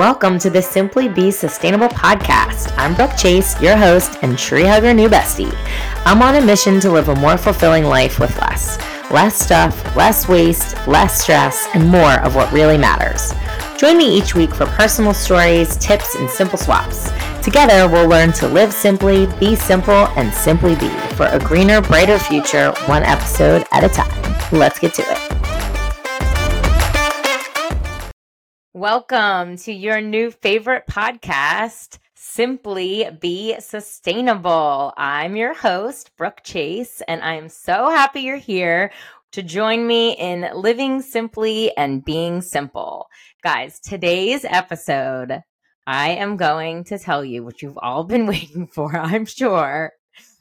[0.00, 2.72] Welcome to the Simply Be Sustainable podcast.
[2.78, 5.54] I'm Brooke Chase, your host and tree hugger new bestie.
[6.06, 8.78] I'm on a mission to live a more fulfilling life with less.
[9.10, 13.34] Less stuff, less waste, less stress, and more of what really matters.
[13.76, 17.10] Join me each week for personal stories, tips, and simple swaps.
[17.42, 22.18] Together, we'll learn to live simply, be simple, and simply be for a greener, brighter
[22.18, 24.34] future, one episode at a time.
[24.50, 25.29] Let's get to it.
[28.80, 34.94] Welcome to your new favorite podcast, Simply Be Sustainable.
[34.96, 38.90] I'm your host, Brooke Chase, and I'm so happy you're here
[39.32, 43.08] to join me in living simply and being simple.
[43.42, 45.42] Guys, today's episode,
[45.86, 49.92] I am going to tell you what you've all been waiting for, I'm sure,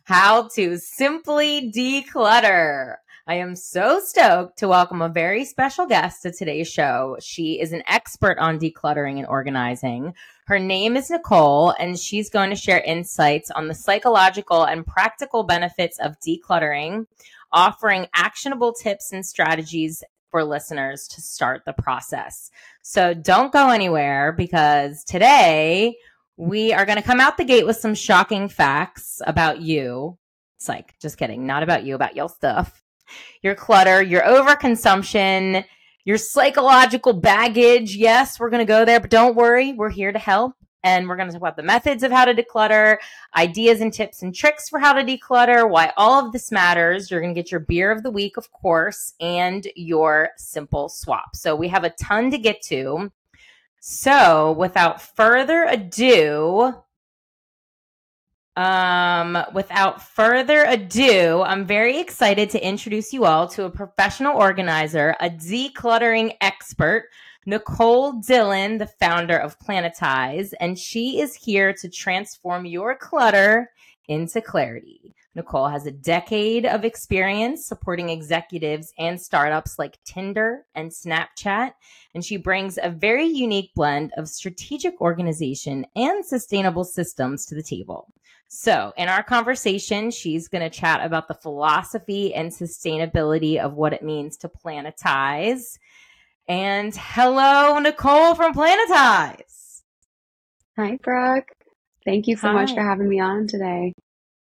[0.05, 2.95] how to simply declutter.
[3.29, 7.15] I am so stoked to welcome a very special guest to today's show.
[7.21, 10.15] She is an expert on decluttering and organizing.
[10.47, 15.43] Her name is Nicole, and she's going to share insights on the psychological and practical
[15.43, 17.05] benefits of decluttering,
[17.51, 22.49] offering actionable tips and strategies for listeners to start the process.
[22.81, 25.97] So don't go anywhere because today
[26.35, 30.17] we are going to come out the gate with some shocking facts about you.
[30.57, 32.81] It's like, just kidding, not about you, about your stuff,
[33.41, 35.63] your clutter, your overconsumption,
[36.05, 37.95] your psychological baggage.
[37.95, 41.15] Yes, we're going to go there, but don't worry, we're here to help and we're
[41.15, 42.97] going to talk about the methods of how to declutter,
[43.35, 47.11] ideas and tips and tricks for how to declutter, why all of this matters.
[47.11, 51.35] You're going to get your beer of the week, of course, and your simple swap.
[51.35, 53.11] So we have a ton to get to.
[53.81, 56.75] So without further ado,
[58.59, 65.15] um, without further ado, I'm very excited to introduce you all to a professional organizer,
[65.21, 67.05] a decluttering expert,
[67.45, 73.71] Nicole Dillon, the founder of Planetize, and she is here to transform your clutter
[74.09, 75.15] into clarity.
[75.35, 81.71] Nicole has a decade of experience supporting executives and startups like Tinder and Snapchat,
[82.13, 87.63] and she brings a very unique blend of strategic organization and sustainable systems to the
[87.63, 88.11] table.
[88.51, 93.93] So, in our conversation, she's going to chat about the philosophy and sustainability of what
[93.93, 95.77] it means to planetize.
[96.47, 99.83] And hello, Nicole from Planetize.
[100.77, 101.49] Hi, Brooke.
[102.05, 102.53] Thank you so Hi.
[102.53, 103.93] much for having me on today.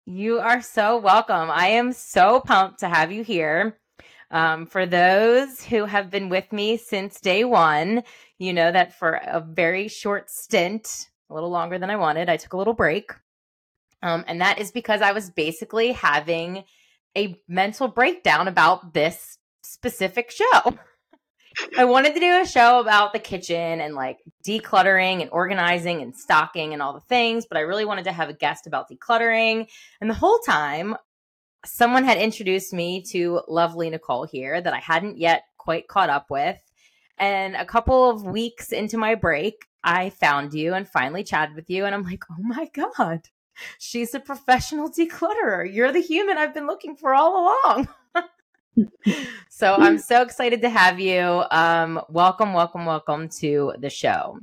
[0.04, 1.50] You are so welcome.
[1.50, 3.78] I am so pumped to have you here.
[4.30, 8.02] Um, for those who have been with me since day one,
[8.38, 12.36] you know that for a very short stint, a little longer than I wanted, I
[12.36, 13.12] took a little break.
[14.04, 16.64] Um, and that is because I was basically having
[17.16, 20.78] a mental breakdown about this specific show.
[21.78, 26.14] I wanted to do a show about the kitchen and like decluttering and organizing and
[26.14, 29.68] stocking and all the things, but I really wanted to have a guest about decluttering.
[30.02, 30.96] And the whole time,
[31.64, 36.26] someone had introduced me to lovely Nicole here that I hadn't yet quite caught up
[36.28, 36.58] with.
[37.16, 41.70] And a couple of weeks into my break, I found you and finally chatted with
[41.70, 41.86] you.
[41.86, 43.20] And I'm like, oh my God,
[43.78, 45.72] she's a professional declutterer.
[45.72, 47.88] You're the human I've been looking for all along.
[49.48, 51.44] so I'm so excited to have you.
[51.50, 54.38] Um, welcome, welcome, welcome to the show.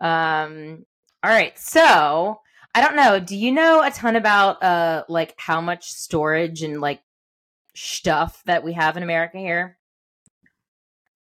[0.00, 0.84] Um,
[1.22, 2.40] all right, so
[2.74, 3.18] I don't know.
[3.18, 7.00] Do you know a ton about uh like how much storage and like
[7.74, 9.78] stuff that we have in America here?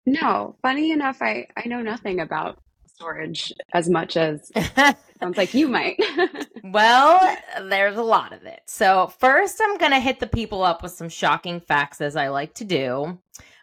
[0.06, 4.50] No, funny enough, I I know nothing about storage as much as
[5.24, 6.00] sounds like you might.
[6.64, 8.60] well, there's a lot of it.
[8.66, 12.28] So, first, I'm going to hit the people up with some shocking facts, as I
[12.28, 13.18] like to do.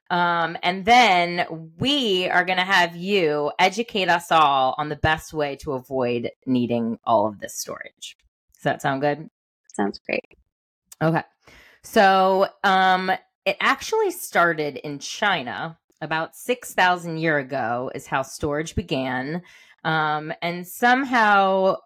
[0.09, 5.33] Um, and then we are going to have you educate us all on the best
[5.33, 8.17] way to avoid needing all of this storage.
[8.55, 9.29] Does that sound good?
[9.73, 10.25] Sounds great.
[11.01, 11.23] Okay.
[11.83, 13.11] So, um,
[13.45, 19.41] it actually started in China about 6,000 year ago is how storage began.
[19.83, 21.77] Um, and somehow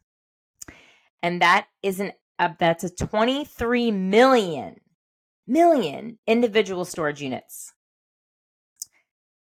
[1.23, 4.77] And that is an uh, that's a 23 million
[5.47, 7.75] million individual storage units.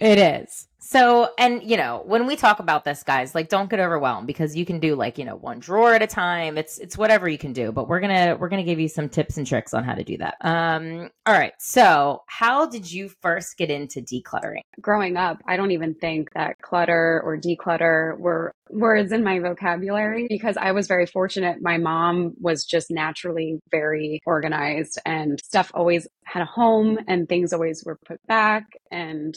[0.00, 0.68] it is.
[0.84, 4.56] So, and you know, when we talk about this, guys, like don't get overwhelmed because
[4.56, 6.58] you can do like, you know, one drawer at a time.
[6.58, 9.36] It's it's whatever you can do, but we're gonna we're gonna give you some tips
[9.36, 10.34] and tricks on how to do that.
[10.40, 11.52] Um, all right.
[11.60, 14.62] So how did you first get into decluttering?
[14.80, 20.26] Growing up, I don't even think that clutter or declutter were words in my vocabulary
[20.28, 21.62] because I was very fortunate.
[21.62, 27.52] My mom was just naturally very organized and stuff always had a home and things
[27.52, 29.36] always were put back and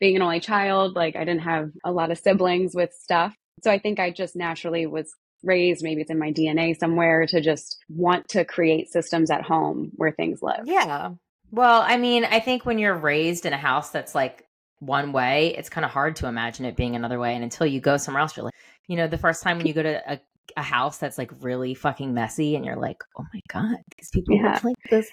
[0.00, 3.34] being an only child, like I didn't have a lot of siblings with stuff.
[3.62, 5.12] So I think I just naturally was
[5.42, 9.90] raised, maybe it's in my DNA somewhere to just want to create systems at home
[9.96, 10.62] where things live.
[10.64, 11.10] Yeah.
[11.50, 14.44] Well, I mean, I think when you're raised in a house that's like
[14.80, 17.34] one way, it's kind of hard to imagine it being another way.
[17.34, 18.54] And until you go somewhere else, you're like,
[18.88, 20.20] you know, the first time when you go to a,
[20.56, 24.36] a house that's like really fucking messy and you're like, oh my God, these people
[24.36, 24.58] yeah.
[24.62, 25.08] like this.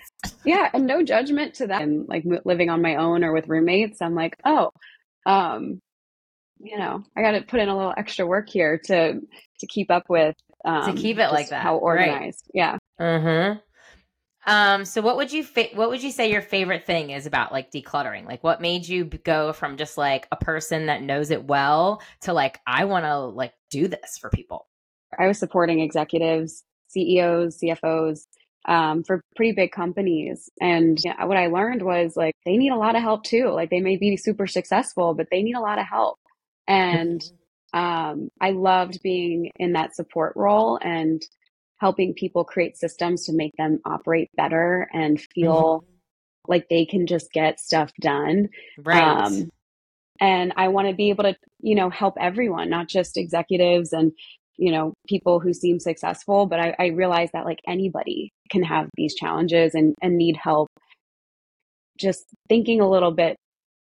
[0.45, 0.69] Yeah.
[0.74, 1.81] And no judgment to that.
[1.81, 4.71] And like living on my own or with roommates, I'm like, oh,
[5.25, 5.80] um,
[6.59, 9.13] you know, I got to put in a little extra work here to,
[9.59, 10.35] to keep up with,
[10.65, 11.62] um, to keep it like that.
[11.62, 12.45] How organized.
[12.56, 12.62] Right.
[12.62, 12.77] Yeah.
[13.00, 13.59] Mm-hmm.
[14.45, 17.51] Um, so what would you fa- what would you say your favorite thing is about
[17.51, 18.25] like decluttering?
[18.25, 22.33] Like what made you go from just like a person that knows it well to
[22.33, 24.68] like I want to like do this for people?
[25.20, 28.22] I was supporting executives, CEOs, CFOs
[28.66, 30.50] um, for pretty big companies.
[30.62, 33.50] And what I learned was like they need a lot of help too.
[33.50, 36.18] Like they may be super successful, but they need a lot of help.
[36.68, 37.22] And
[37.74, 41.22] um, I loved being in that support role and
[41.78, 46.52] helping people create systems to make them operate better and feel mm-hmm.
[46.52, 48.48] like they can just get stuff done.
[48.78, 49.02] Right.
[49.02, 49.50] Um,
[50.22, 54.14] and I want to be able to, you know, help everyone, not just executives and
[54.57, 58.88] you know people who seem successful but I, I realize that like anybody can have
[58.95, 60.69] these challenges and, and need help.
[62.00, 63.36] Just thinking a little bit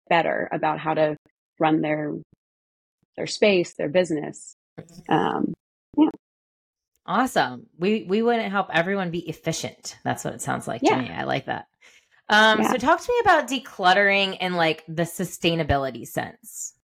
[0.09, 1.15] better about how to
[1.59, 2.13] run their
[3.17, 4.55] their space their business.
[5.07, 5.53] Um,
[5.97, 6.09] yeah.
[7.05, 7.67] Awesome.
[7.77, 9.97] We we want to help everyone be efficient.
[10.03, 10.95] That's what it sounds like yeah.
[10.95, 11.09] to me.
[11.09, 11.65] I like that.
[12.27, 12.71] Um, yeah.
[12.71, 16.74] so talk to me about decluttering in like the sustainability sense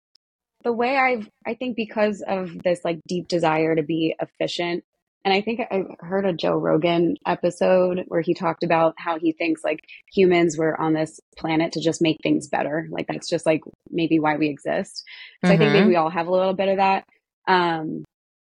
[0.63, 4.83] the way I've, I think because of this like deep desire to be efficient,
[5.23, 9.33] and I think I heard a Joe Rogan episode where he talked about how he
[9.33, 12.87] thinks like humans were on this planet to just make things better.
[12.89, 15.03] Like that's just like maybe why we exist.
[15.43, 15.53] So mm-hmm.
[15.53, 15.89] I think maybe mm-hmm.
[15.89, 17.05] we all have a little bit of that.
[17.47, 18.03] Um,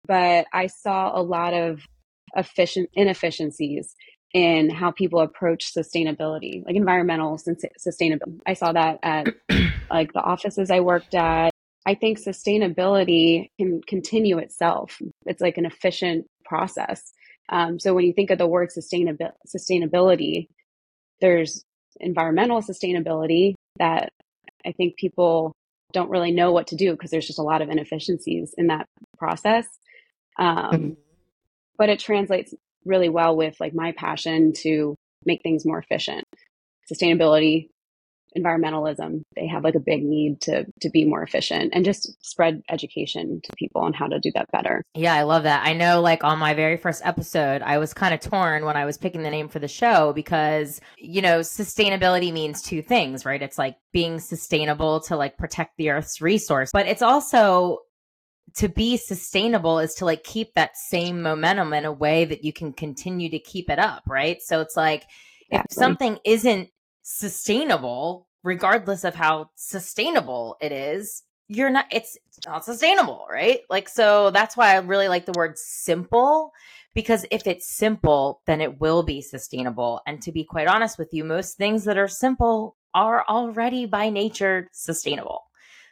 [0.08, 1.82] but I saw a lot of
[2.34, 3.94] efficient inefficiencies
[4.34, 8.40] in how people approach sustainability, like environmental sustainability.
[8.44, 9.28] I saw that at
[9.90, 11.50] like the offices I worked at.
[11.86, 14.98] I think sustainability can continue itself.
[15.24, 17.12] It's like an efficient process.
[17.48, 20.48] Um, so when you think of the word sustainability, sustainability,
[21.20, 21.64] there's
[22.00, 24.10] environmental sustainability that
[24.66, 25.52] I think people
[25.92, 28.86] don't really know what to do because there's just a lot of inefficiencies in that
[29.16, 29.66] process.
[30.38, 30.90] Um, mm-hmm.
[31.78, 32.52] But it translates
[32.84, 36.24] really well with like my passion to make things more efficient.
[36.92, 37.68] Sustainability,
[38.36, 42.62] environmentalism, they have like a big need to to be more efficient and just spread
[42.70, 44.82] education to people on how to do that better.
[44.94, 45.66] Yeah, I love that.
[45.66, 48.84] I know like on my very first episode, I was kind of torn when I
[48.84, 53.42] was picking the name for the show because, you know, sustainability means two things, right?
[53.42, 57.80] It's like being sustainable to like protect the earth's resource, but it's also
[58.56, 62.52] to be sustainable is to like keep that same momentum in a way that you
[62.52, 64.40] can continue to keep it up, right?
[64.40, 65.04] So it's like
[65.50, 66.70] if something isn't
[67.02, 73.60] sustainable, regardless of how sustainable it is, you're not it's not sustainable, right?
[73.68, 76.52] Like so that's why I really like the word simple
[76.94, 80.00] because if it's simple, then it will be sustainable.
[80.06, 84.08] And to be quite honest with you, most things that are simple are already by
[84.08, 85.42] nature sustainable.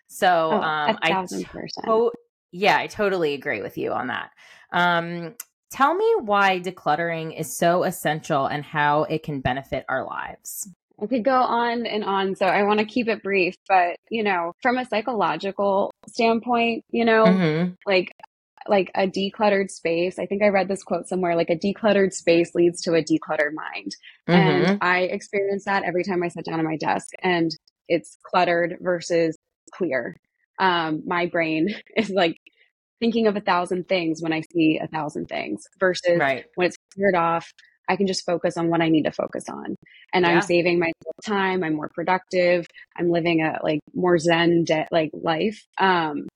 [0.07, 2.13] So oh, um, I to-
[2.53, 4.31] yeah, I totally agree with you on that.
[4.73, 5.35] Um,
[5.71, 10.69] tell me why decluttering is so essential and how it can benefit our lives.
[11.03, 13.57] I could go on and on, so I want to keep it brief.
[13.69, 17.73] But you know, from a psychological standpoint, you know, mm-hmm.
[17.87, 18.13] like
[18.69, 20.19] like a decluttered space.
[20.19, 23.53] I think I read this quote somewhere like a decluttered space leads to a decluttered
[23.53, 23.97] mind.
[24.29, 24.33] Mm-hmm.
[24.33, 27.51] And I experience that every time I sit down at my desk and
[27.89, 29.37] it's cluttered versus
[29.73, 30.17] clear
[30.59, 32.39] um, my brain is like
[33.01, 36.47] thinking of a thousand things when I see a thousand things versus right.
[36.55, 37.53] when it's cleared off,
[37.89, 39.77] I can just focus on what I need to focus on.
[40.13, 40.33] And yeah.
[40.33, 40.93] I'm saving my
[41.25, 41.63] time.
[41.63, 42.67] I'm more productive.
[42.97, 45.63] I'm living a like more zen de- like life.
[45.79, 46.29] Um,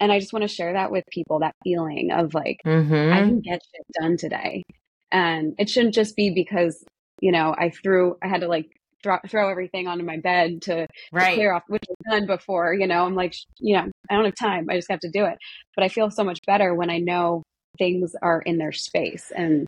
[0.00, 3.12] and I just want to share that with people, that feeling of like, mm-hmm.
[3.12, 4.62] I can get shit done today.
[5.10, 6.84] And it shouldn't just be because,
[7.20, 8.66] you know, I threw, I had to like
[9.02, 11.30] throw, throw everything onto my bed to, right.
[11.30, 12.74] to clear off, which I've done before.
[12.74, 14.66] You know, I'm like, you know, I don't have time.
[14.70, 15.38] I just have to do it.
[15.74, 17.42] But I feel so much better when I know
[17.78, 19.66] things are in their space and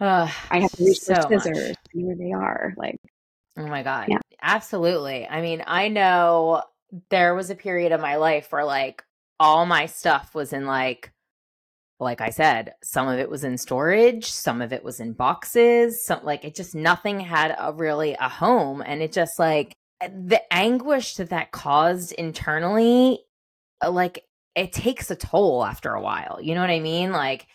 [0.00, 2.74] uh, I have to reach so for scissors where they are.
[2.76, 2.96] Like,
[3.56, 4.18] oh my god, yeah.
[4.42, 5.26] absolutely.
[5.26, 6.62] I mean, I know
[7.10, 9.02] there was a period of my life where like
[9.40, 11.12] all my stuff was in like
[12.00, 16.04] like I said, some of it was in storage, some of it was in boxes,
[16.04, 20.08] some like it just nothing had a really a home and it just like eh,
[20.08, 23.20] the anguish that that caused internally
[23.82, 24.24] uh, like
[24.56, 26.38] it takes a toll after a while.
[26.40, 27.12] You know what I mean?
[27.12, 27.46] Like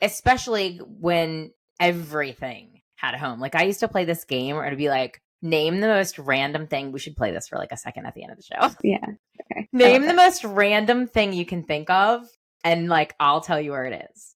[0.00, 3.40] especially when everything had a home.
[3.40, 6.66] Like I used to play this game where it'd be like name the most random
[6.66, 6.92] thing.
[6.92, 8.74] We should play this for like a second at the end of the show.
[8.82, 9.06] Yeah.
[9.52, 9.68] Okay.
[9.72, 12.26] Name the most random thing you can think of
[12.62, 14.34] and like I'll tell you where it is.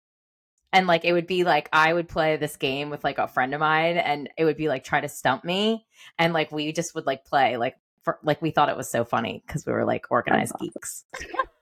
[0.73, 3.55] And like it would be like I would play this game with like a friend
[3.55, 5.87] of mine and it would be like try to stump me
[6.19, 9.05] and like we just would like play like for like we thought it was so
[9.05, 11.05] funny because we were like organized geeks.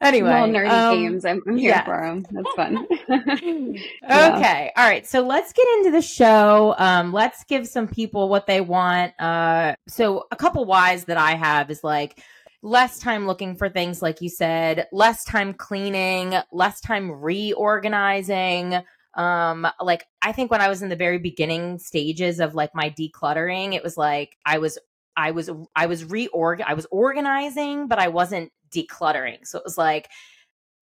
[0.00, 1.24] anyway, Small nerdy um, games.
[1.24, 1.84] I'm, I'm here yeah.
[1.84, 2.26] for them.
[2.30, 2.86] That's fun.
[4.02, 4.36] yeah.
[4.36, 5.06] Okay, all right.
[5.06, 6.74] So let's get into the show.
[6.78, 9.18] Um, let's give some people what they want.
[9.20, 12.22] Uh, so a couple whys that I have is like
[12.62, 18.82] less time looking for things, like you said, less time cleaning, less time reorganizing.
[19.14, 22.90] Um, like I think when I was in the very beginning stages of like my
[22.90, 24.78] decluttering, it was like I was
[25.16, 28.52] I was I was reorg I was organizing, but I wasn't
[28.84, 29.46] decluttering.
[29.46, 30.08] So it was like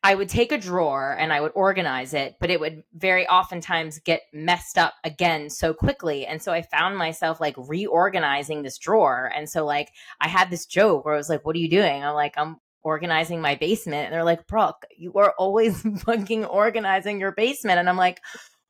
[0.05, 4.01] I would take a drawer and I would organize it, but it would very oftentimes
[4.01, 6.27] get messed up again so quickly.
[6.27, 9.33] And so I found myself like reorganizing this drawer.
[9.35, 9.89] And so like
[10.21, 12.05] I had this joke where I was like, What are you doing?
[12.05, 14.05] I'm like, I'm organizing my basement.
[14.05, 17.79] And they're like, Brooke, you are always fucking organizing your basement.
[17.79, 18.21] And I'm like,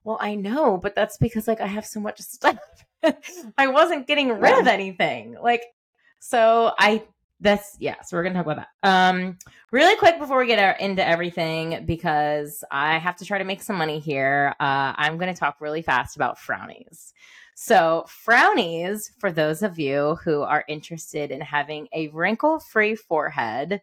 [0.05, 2.59] Well, I know, but that's because like I have so much stuff.
[3.59, 5.37] I wasn't getting rid of anything.
[5.43, 5.65] Like,
[6.21, 7.03] so I
[7.41, 8.89] that's yeah so we're gonna talk about that.
[8.89, 9.39] Um
[9.71, 13.77] really quick before we get into everything because i have to try to make some
[13.77, 17.13] money here uh, i'm gonna talk really fast about frownies.
[17.57, 23.83] So frownies for those of you who are interested in having a wrinkle free forehead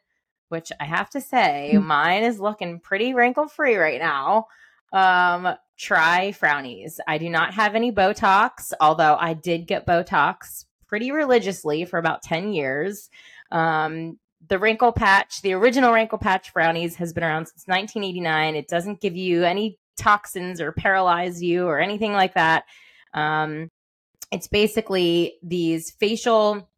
[0.49, 1.85] which i have to say hmm.
[1.85, 4.47] mine is looking pretty wrinkle free right now.
[4.93, 6.99] Um try frownies.
[7.07, 12.21] I do not have any botox although i did get botox pretty religiously for about
[12.21, 13.09] 10 years
[13.51, 14.17] um,
[14.47, 18.55] the wrinkle patch, the original wrinkle patch frownies has been around since 1989.
[18.55, 22.63] It doesn't give you any toxins or paralyze you or anything like that.
[23.13, 23.69] Um,
[24.31, 26.69] it's basically these facial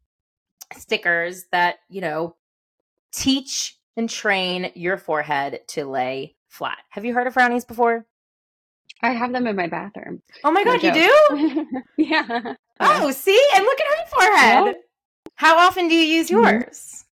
[0.76, 2.36] stickers that, you know,
[3.12, 6.78] teach and train your forehead to lay flat.
[6.90, 8.06] Have you heard of frownies before?
[9.02, 10.22] I have them in my bathroom.
[10.42, 11.82] Oh my god, you do?
[12.02, 12.54] yeah.
[12.80, 13.40] Oh, see?
[13.54, 14.76] And look at her forehead.
[15.36, 16.44] How often do you use mm-hmm.
[16.44, 17.04] yours?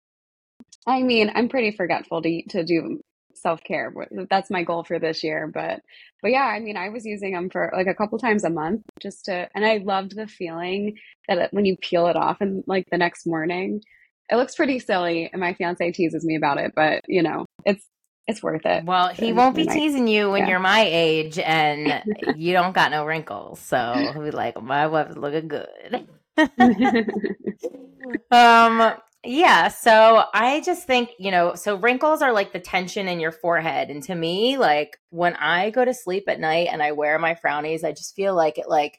[0.86, 3.00] I mean, I'm pretty forgetful to to do
[3.34, 3.92] self care.
[4.30, 5.50] That's my goal for this year.
[5.52, 5.80] But
[6.22, 8.82] but yeah, I mean, I was using them for like a couple times a month
[9.00, 10.96] just to, and I loved the feeling
[11.28, 13.82] that it, when you peel it off and like the next morning,
[14.30, 15.28] it looks pretty silly.
[15.32, 17.84] And my fiance teases me about it, but you know, it's
[18.28, 18.84] it's worth it.
[18.84, 20.50] Well, he won't be teasing you when yeah.
[20.50, 22.04] you're my age and
[22.36, 23.58] you don't got no wrinkles.
[23.60, 26.06] So he'll be like, my wife's looking good.
[28.30, 28.94] um
[29.25, 33.30] yeah, so I just think, you know, so wrinkles are like the tension in your
[33.30, 33.88] forehead.
[33.88, 37.37] And to me, like when I go to sleep at night and I wear my
[37.37, 38.99] frownies, I just feel like it like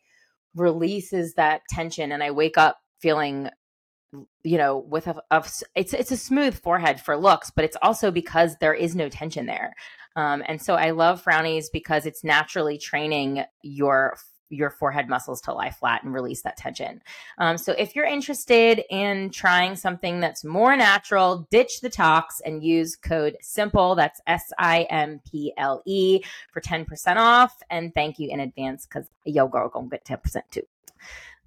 [0.55, 3.50] releases that tension and I wake up feeling
[4.43, 5.43] you know with a, a
[5.75, 9.48] it's it's a smooth forehead for looks but it's also because there is no tension
[9.48, 9.74] there
[10.15, 14.15] um, and so i love frownies because it's naturally training your
[14.53, 17.01] your forehead muscles to lie flat and release that tension.
[17.38, 22.63] Um, so if you're interested in trying something that's more natural, ditch the tox and
[22.63, 23.95] use code SIMPLE.
[23.95, 27.62] That's S I M P L E for 10% off.
[27.69, 30.63] And thank you in advance because yo girl gonna get 10% too.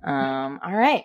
[0.02, 1.04] Um, all right.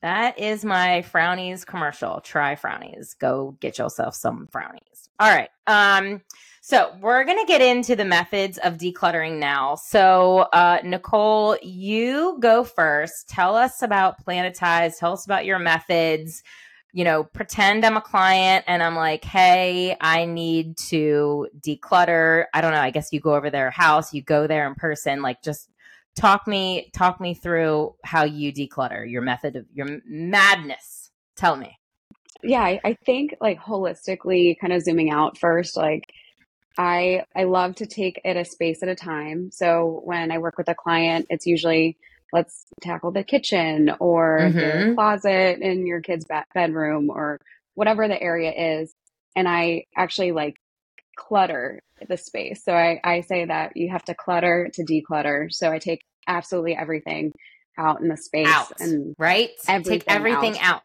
[0.00, 2.20] That is my frownies commercial.
[2.20, 3.18] Try frownies.
[3.18, 5.08] Go get yourself some frownies.
[5.18, 5.50] All right.
[5.66, 6.22] Um,
[6.68, 9.74] so we're going to get into the methods of decluttering now.
[9.74, 13.26] So, uh, Nicole, you go first.
[13.26, 14.98] Tell us about Planetize.
[14.98, 16.42] Tell us about your methods.
[16.92, 22.44] You know, pretend I'm a client and I'm like, hey, I need to declutter.
[22.52, 22.82] I don't know.
[22.82, 25.22] I guess you go over their house, you go there in person.
[25.22, 25.70] Like, just
[26.16, 31.10] talk me talk me through how you declutter your method of your madness.
[31.34, 31.78] Tell me.
[32.42, 36.12] Yeah, I, I think like holistically, kind of zooming out first, like
[36.78, 39.50] I I love to take it a space at a time.
[39.50, 41.98] So when I work with a client, it's usually
[42.32, 44.90] let's tackle the kitchen or mm-hmm.
[44.90, 47.40] the closet in your kid's bedroom or
[47.74, 48.94] whatever the area is.
[49.34, 50.56] And I actually like
[51.16, 52.62] clutter the space.
[52.64, 55.52] So I, I say that you have to clutter to declutter.
[55.52, 57.32] So I take absolutely everything
[57.76, 59.50] out in the space out, and right.
[59.66, 60.76] Everything take everything out.
[60.76, 60.82] out.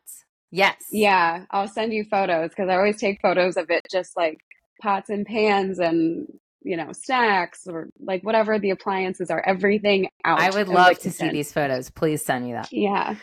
[0.52, 0.76] Yes.
[0.92, 1.46] Yeah.
[1.52, 4.38] I'll send you photos because I always take photos of it just like
[4.84, 6.28] pots and pans and
[6.62, 11.12] you know snacks or like whatever the appliances are everything out i would love to
[11.12, 11.90] see these photos.
[11.90, 12.72] Please send me that.
[12.72, 13.16] Yeah.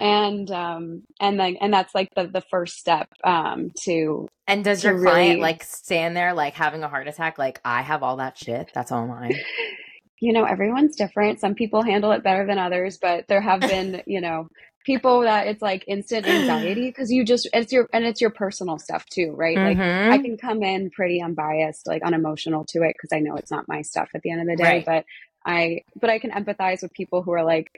[0.00, 4.82] And um and then and that's like the the first step um to and does
[4.82, 8.02] to your client really, like stand there like having a heart attack like i have
[8.02, 8.70] all that shit.
[8.74, 9.38] That's all mine
[10.20, 14.02] you know everyone's different some people handle it better than others but there have been
[14.06, 14.48] you know
[14.84, 18.78] people that it's like instant anxiety because you just it's your and it's your personal
[18.78, 19.68] stuff too right mm-hmm.
[19.68, 20.24] like i mm-hmm.
[20.24, 23.82] can come in pretty unbiased like unemotional to it because i know it's not my
[23.82, 24.86] stuff at the end of the day right.
[24.86, 25.04] but
[25.46, 27.70] i but i can empathize with people who are like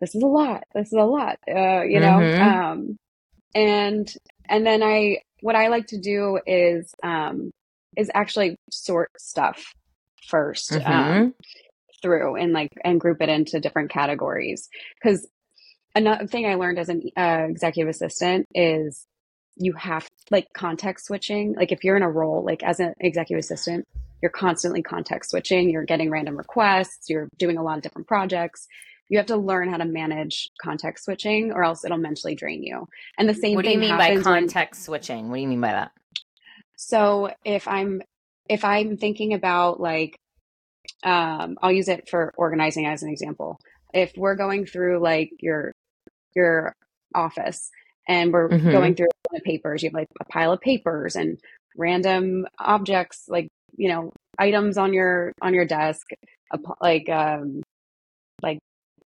[0.00, 2.42] this is a lot this is a lot uh, you know mm-hmm.
[2.42, 2.98] um
[3.54, 4.14] and
[4.48, 7.50] and then i what i like to do is um
[7.96, 9.74] is actually sort stuff
[10.30, 10.92] 1st mm-hmm.
[10.92, 11.34] um
[12.02, 14.68] through and like and group it into different categories
[15.00, 15.26] because
[15.94, 19.06] another thing I learned as an uh, executive assistant is
[19.56, 21.54] you have like context switching.
[21.54, 23.86] Like if you're in a role, like as an executive assistant,
[24.22, 25.70] you're constantly context switching.
[25.70, 27.08] You're getting random requests.
[27.08, 28.66] You're doing a lot of different projects.
[29.08, 32.88] You have to learn how to manage context switching, or else it'll mentally drain you.
[33.18, 33.42] And the same.
[33.42, 35.28] Thing What do you mean by context when, switching?
[35.28, 35.92] What do you mean by that?
[36.76, 38.02] So if I'm
[38.48, 40.18] if I'm thinking about like,
[41.04, 43.58] um, I'll use it for organizing as an example.
[43.94, 45.72] If we're going through like your
[46.34, 46.74] your
[47.14, 47.70] office
[48.08, 48.70] and we're mm-hmm.
[48.70, 49.82] going through the papers.
[49.82, 51.38] You have like a pile of papers and
[51.76, 56.06] random objects, like you know, items on your on your desk,
[56.80, 57.62] like um,
[58.42, 58.58] like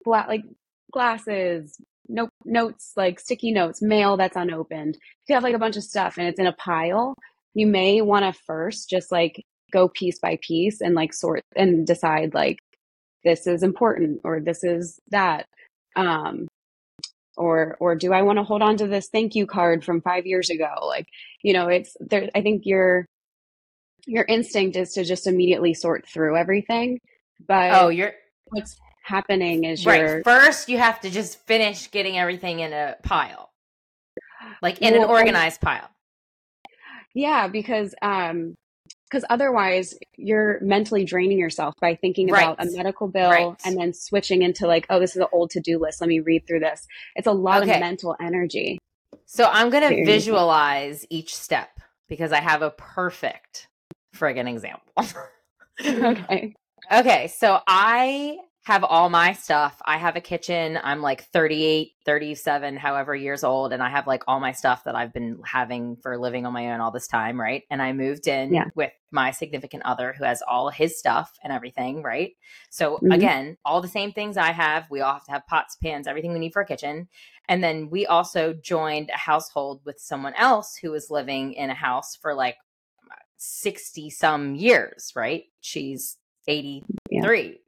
[0.04, 0.44] gla- like
[0.92, 1.76] glasses,
[2.08, 4.96] note notes, like sticky notes, mail that's unopened.
[4.96, 7.14] If you have like a bunch of stuff and it's in a pile,
[7.54, 11.86] you may want to first just like go piece by piece and like sort and
[11.86, 12.58] decide like
[13.24, 15.46] this is important or this is that
[15.96, 16.46] um
[17.36, 20.26] or or do I want to hold on to this thank you card from 5
[20.26, 20.70] years ago?
[20.82, 21.06] Like
[21.42, 23.06] you know it's there I think your
[24.06, 26.98] your instinct is to just immediately sort through everything
[27.46, 28.12] but oh you're
[28.46, 32.96] what's happening is right you're, first you have to just finish getting everything in a
[33.02, 33.50] pile.
[34.62, 35.88] Like in well, an organized pile.
[37.14, 38.54] Yeah because um
[39.08, 42.42] because otherwise you're mentally draining yourself by thinking Right.
[42.44, 43.56] about a medical bill Right.
[43.64, 46.00] and then switching into like, oh, this is an old to do list.
[46.00, 46.86] Let me read through this.
[47.16, 47.74] It's a lot Okay.
[47.74, 48.78] of mental energy.
[49.26, 53.68] So I'm going to visualize each step because I have a perfect
[54.14, 54.92] friggin' example.
[55.86, 56.54] okay.
[56.90, 59.80] okay, so I have all my stuff.
[59.86, 60.78] I have a kitchen.
[60.84, 64.94] I'm like 38, 37, however years old, and I have like all my stuff that
[64.94, 67.62] I've been having for living on my own all this time, right?
[67.70, 68.66] And I moved in Yeah.
[68.74, 72.32] with my significant other who has all his stuff and everything, right?
[72.68, 73.14] So Mhm.
[73.14, 74.90] again, all the same things I have.
[74.90, 77.08] We all have to have pots, pans, everything we need for a kitchen.
[77.48, 81.74] And then we also joined a household with someone else who was living in a
[81.74, 82.58] house for like
[83.38, 85.44] 60 some years, right?
[85.62, 87.62] She's 83.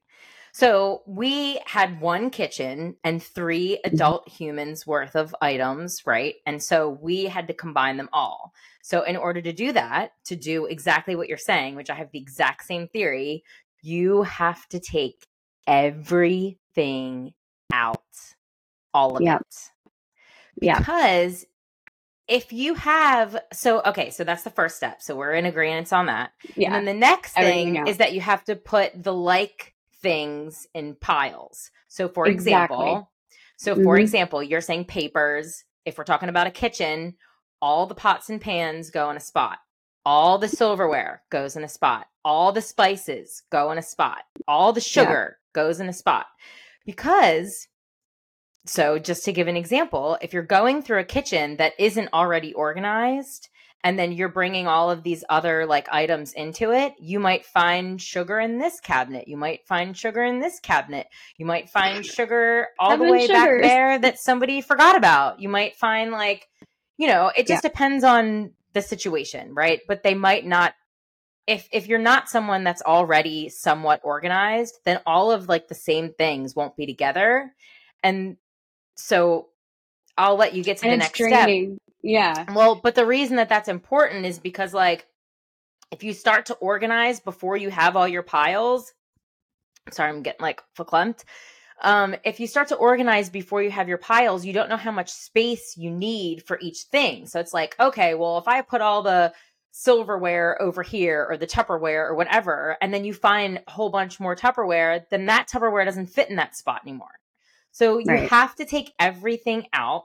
[0.52, 3.94] So we had one kitchen and three mm-hmm.
[3.94, 6.34] adult humans worth of items, right?
[6.46, 8.52] And so we had to combine them all.
[8.82, 12.10] So in order to do that, to do exactly what you're saying, which I have
[12.12, 13.44] the exact same theory,
[13.82, 15.26] you have to take
[15.66, 17.32] everything
[17.72, 18.02] out.
[18.92, 19.40] All of Yep.
[19.42, 19.70] it
[20.60, 20.78] Yeah.
[20.78, 21.46] because
[22.26, 26.06] if you have so okay so that's the first step so we're in agreement on
[26.06, 26.68] that Yeah.
[26.68, 27.88] and then the next Everything thing out.
[27.88, 31.70] is that you have to put the like things in piles.
[31.88, 32.76] So for Exactly.
[32.76, 33.10] example
[33.56, 34.00] so for Mhm.
[34.00, 37.16] example you're saying papers if we're talking about a kitchen
[37.62, 39.58] all the pots and pans go in a spot.
[40.06, 42.06] All the silverware goes in a spot.
[42.24, 44.22] All the spices go in a spot.
[44.48, 46.26] All the sugar goes in a spot.
[46.86, 47.68] Because
[48.66, 52.52] so, just to give an example, if you're going through a kitchen that isn't already
[52.54, 53.48] organized,
[53.82, 58.00] and then you're bringing all of these other like items into it, you might find
[58.00, 59.26] sugar in this cabinet.
[59.26, 61.06] You might find sugar in this cabinet.
[61.38, 65.40] You might find sugar all the way back there that somebody forgot about.
[65.40, 66.48] You might find like,
[66.98, 69.80] you know, it just depends on the situation, right?
[69.88, 70.74] But they might not
[71.46, 76.12] if if you're not someone that's already somewhat organized, then all of like the same
[76.12, 77.52] things won't be together.
[78.02, 78.36] And
[78.94, 79.48] so
[80.16, 81.48] I'll let you get to and the next step.
[82.02, 82.46] Yeah.
[82.54, 85.06] Well, but the reason that that's important is because like
[85.90, 88.92] if you start to organize before you have all your piles,
[89.90, 91.24] sorry, I'm getting like verklempt.
[91.82, 94.92] Um, if you start to organize before you have your piles, you don't know how
[94.92, 97.26] much space you need for each thing.
[97.26, 99.32] So it's like, okay, well, if I put all the
[99.72, 104.20] silverware over here or the Tupperware or whatever, and then you find a whole bunch
[104.20, 107.18] more Tupperware, then that Tupperware doesn't fit in that spot anymore.
[107.72, 108.28] So you Right.
[108.28, 110.04] have to take everything out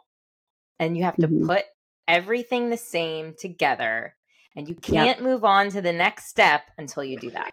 [0.79, 1.45] and you have to Mhm.
[1.45, 1.63] put
[2.08, 4.15] everything the same together
[4.56, 7.52] and you can't move on to the next step until you do that.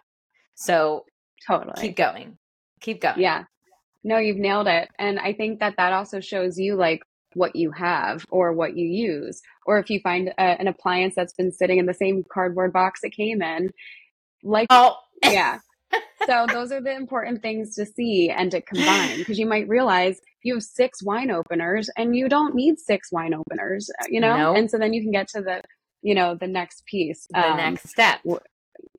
[0.55, 1.05] So
[1.47, 1.73] Totally.
[1.77, 2.37] keep going.
[2.81, 3.19] Keep going.
[3.19, 3.43] Yeah.
[4.03, 4.89] No, you've nailed it.
[4.99, 7.01] And I think that that also shows you like
[7.35, 9.41] what you have or what you use.
[9.65, 13.01] Or if you find a, an appliance that's been sitting in the same cardboard box
[13.03, 13.71] it came in,
[14.43, 15.59] like, Oh, yeah.
[16.25, 20.21] So those are the important things to see and to combine because you might realize
[20.43, 24.35] you have six wine openers and you don't need six wine openers, uh, you know?
[24.37, 24.57] Nope.
[24.57, 25.61] And so then you can get to the,
[26.01, 27.27] you know, the next piece.
[27.31, 28.19] the Um, next step.
[28.23, 28.39] w-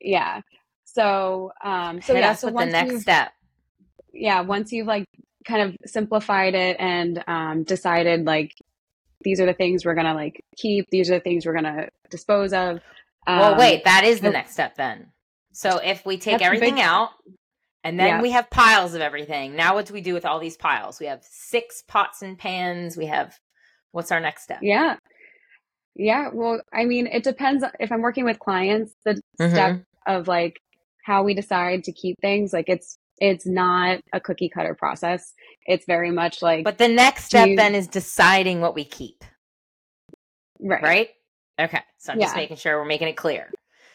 [0.01, 0.41] Yeah.
[0.85, 3.33] So, um, so Hit yeah, so the next step.
[4.13, 5.05] yeah, once you've like
[5.45, 8.51] kind of simplified it and um, decided like
[9.21, 12.53] these are the things we're gonna like keep, these are the things we're gonna dispose
[12.53, 12.79] of.
[13.27, 15.11] well, um, wait, that is the next step then.
[15.51, 17.09] So if we take everything big out
[17.85, 18.21] and then Yeah.
[18.21, 20.99] we have piles of everything, now what do we do with all these piles?
[20.99, 22.97] We have six pots and pans.
[22.97, 23.37] We have,
[23.91, 24.59] what's our next step?
[24.61, 24.97] Yeah.
[25.95, 26.29] Yeah.
[26.33, 29.51] Well, I mean, it depends if I'm working with clients, the Mhm.
[29.51, 30.57] step of like
[31.05, 35.33] how we decide to keep things, like it's it's not a cookie cutter process.
[35.65, 39.23] It's very much like But the next step you- then is deciding what we keep.
[40.59, 40.83] right.
[40.83, 41.09] right?
[41.59, 41.79] Okay.
[41.99, 43.49] So I'm just making sure we're making it clear.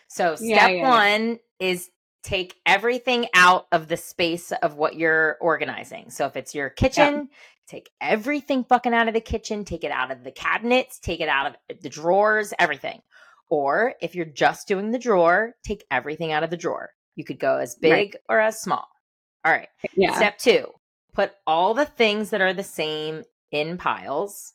[0.08, 0.88] So step Yeah, yeah, yeah.
[0.88, 1.90] one is
[2.22, 6.10] take everything out of the space of what you're organizing.
[6.10, 7.28] So if it's your kitchen,
[7.66, 11.28] take everything fucking out of the kitchen, take it out of the cabinets, take it
[11.28, 13.00] out of the drawers, everything.
[13.48, 16.90] Or if you're just doing the drawer, take everything out of the drawer.
[17.16, 18.16] You could go as big Right.
[18.28, 18.86] or as small.
[19.44, 19.68] All right.
[19.94, 20.14] Yeah.
[20.14, 20.72] Step two,
[21.14, 24.52] put all the things that are the same in piles.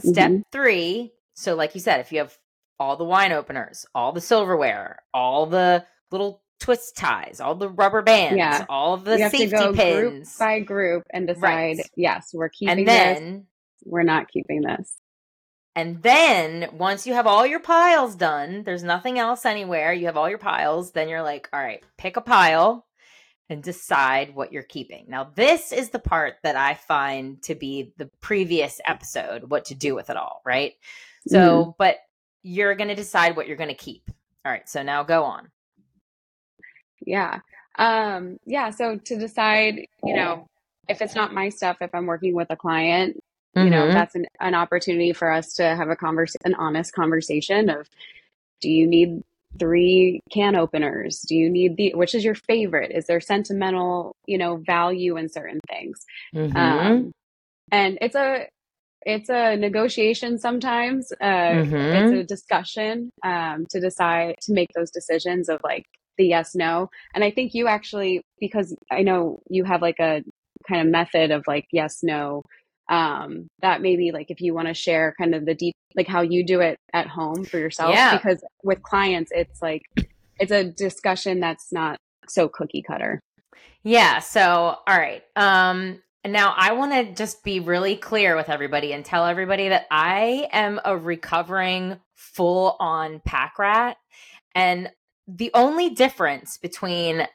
[0.00, 0.42] Step Mhm.
[0.50, 2.36] three, so like you said, if you have
[2.80, 8.02] all the wine openers, all the silverware, all the little twist ties, all the rubber
[8.02, 8.64] bands, Yeah.
[8.68, 10.28] all the you have to safety pins.
[10.28, 11.90] group by group and decide, Right.
[11.96, 13.46] yes, we're keeping and this, then
[13.84, 14.98] we're not keeping this.
[15.74, 20.16] and then once you have all your piles done, there's nothing else anywhere, you have
[20.16, 22.86] all your piles, then you're like, all right, pick a pile
[23.48, 25.06] and decide what you're keeping.
[25.08, 29.74] Now, this is the part that I find to be the previous episode, what to
[29.74, 30.74] do with it all, right?
[31.26, 31.70] So, mm-hmm.
[31.78, 31.96] but
[32.42, 34.10] you're going to decide what you're going to keep.
[34.44, 34.68] All right.
[34.68, 35.51] So now go on.
[37.06, 37.40] Yeah.
[37.78, 38.70] Um, yeah.
[38.70, 40.46] So to decide, you know,
[40.88, 43.18] if it's not my stuff, if I'm working with a client,
[43.54, 43.94] you know, Mhm.
[43.94, 47.86] that's an, an opportunity for us to have a converse, an honest conversation of,
[48.60, 49.22] do you need
[49.58, 51.20] three can openers?
[51.28, 52.90] Do you need the, which is your favorite?
[52.92, 56.04] Is there sentimental, you know, value in certain things?
[56.34, 56.56] Mhm.
[56.56, 57.12] Um,
[57.70, 58.48] and it's a,
[59.04, 61.12] it's a negotiation sometimes.
[61.12, 62.20] Uh, it's Mhm.
[62.20, 65.84] a discussion um, to decide to make those decisions of like
[66.18, 66.90] the yes no.
[67.14, 70.22] And I think you actually because I know you have like a
[70.68, 72.42] kind of method of like yes no.
[72.88, 76.20] Um, that maybe like if you want to share kind of the deep like how
[76.20, 78.16] you do it at home for yourself Yeah.
[78.16, 79.82] because with clients it's like
[80.38, 81.96] it's a discussion that's not
[82.28, 83.20] so cookie cutter.
[83.84, 84.18] Yeah.
[84.18, 85.22] So, all right.
[85.36, 89.86] Um, now I want to just be really clear with everybody and tell everybody that
[89.90, 93.96] I am a recovering full on pack rat.
[94.54, 94.90] And
[95.26, 97.26] the only difference between,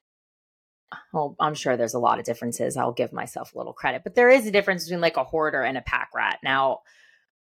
[1.13, 2.77] well, I'm sure there's a lot of differences.
[2.77, 5.63] I'll give myself a little credit, but there is a difference between like a hoarder
[5.63, 6.39] and a pack rat.
[6.43, 6.79] Now,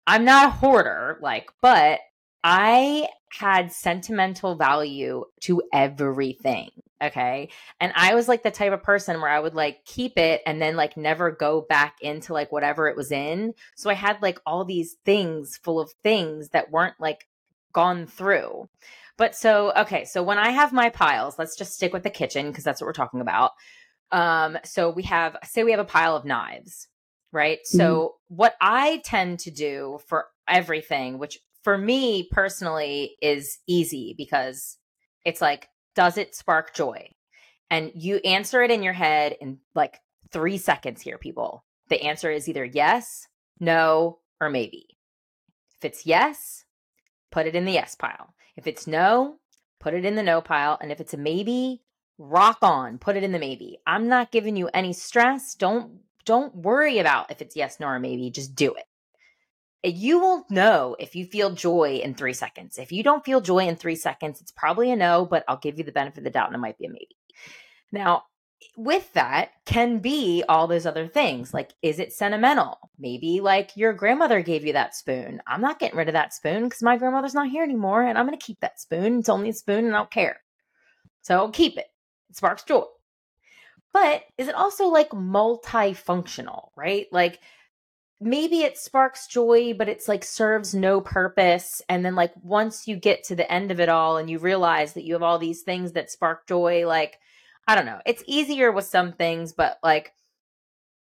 [0.06, 2.00] I'm not a hoarder, like, but
[2.44, 6.70] I had sentimental value to everything.
[7.02, 7.50] Okay.
[7.80, 10.62] And I was like the type of person where I would like keep it and
[10.62, 13.52] then like never go back into like whatever it was in.
[13.74, 17.26] So I had like all these things full of things that weren't like
[17.72, 18.68] gone through.
[19.18, 20.04] But so, okay.
[20.04, 22.86] So when I have my piles, let's just stick with the kitchen because that's what
[22.86, 23.52] we're talking about.
[24.12, 26.88] Um, so we have, say we have a pile of knives,
[27.32, 27.58] right?
[27.64, 34.76] So what I tend to do for everything, which for me personally is easy because
[35.24, 37.08] it's like, does it spark joy?
[37.70, 39.98] And you answer it in your head in like
[40.30, 41.64] three seconds here, people.
[41.88, 43.26] The answer is either yes,
[43.58, 44.86] no, or maybe.
[45.78, 46.64] If it's yes,
[47.32, 48.34] put it in the yes pile.
[48.56, 49.36] If it's no,
[49.80, 50.78] put it in the no pile.
[50.80, 51.82] And if it's a maybe,
[52.18, 53.78] rock on, put it in the maybe.
[53.86, 55.54] I'm not giving you any stress.
[55.54, 58.30] Don't don't worry about if it's yes, no, or maybe.
[58.30, 58.84] Just do it.
[59.84, 62.78] Eh, you will know if you feel joy in three seconds.
[62.78, 65.78] If you don't feel joy in three seconds, it's probably a no, but I'll give
[65.78, 67.16] you the benefit of the doubt and it might be a maybe.
[67.92, 68.24] Now,
[68.76, 71.54] with that can be all those other things.
[71.54, 72.78] Like, is it sentimental?
[72.98, 75.42] Maybe like your grandmother gave you that spoon.
[75.46, 78.26] I'm not getting rid of that spoon because my grandmother's not here anymore and I'm
[78.26, 79.20] going to keep that spoon.
[79.20, 80.40] It's only a spoon and I don't care.
[81.22, 81.86] So keep it.
[82.30, 82.82] It sparks joy.
[83.92, 87.06] But is it also like multifunctional, right?
[87.12, 87.40] Like,
[88.20, 91.80] maybe it sparks joy, but it's like serves no purpose.
[91.88, 94.92] And then, like, once you get to the end of it all and you realize
[94.94, 97.18] that you have all these things that spark joy, like,
[97.66, 100.12] I don't know, it's easier with some things, but like,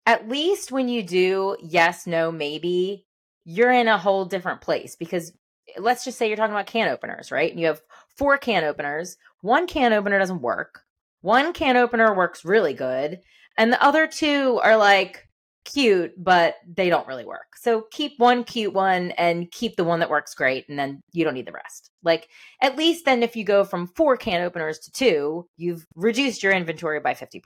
[0.06, 3.06] at least when you do yes, no, maybe,
[3.44, 5.32] you're in a whole different place because
[5.78, 7.50] let's just say you're talking about can openers, right?
[7.50, 7.82] And you have
[8.16, 9.16] four can openers.
[9.40, 10.82] One can opener doesn't work.
[11.20, 13.20] One can opener works really good.
[13.56, 15.23] And the other two are like
[15.64, 17.56] cute, but they don't really work.
[17.56, 20.68] So keep one cute one and keep the one that works great.
[20.68, 21.90] And then you don't need the rest.
[22.02, 22.28] Like
[22.60, 26.52] at least then if you go from four can openers to two, you've reduced your
[26.52, 27.40] inventory by 50%.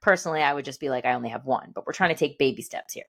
[0.00, 2.38] Personally, I would just be like, I only have one, but we're trying to take
[2.38, 3.04] baby steps here.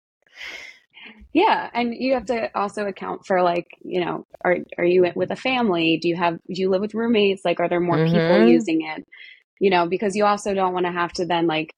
[1.34, 5.32] Yeah, and you have to also account for like, you know, are are you with
[5.32, 5.98] a family?
[6.02, 7.44] Do you have do you live with roommates?
[7.44, 8.48] Like are there more people Mhm.
[8.48, 9.04] using it?
[9.60, 11.74] You know, because you also don't want to have to then like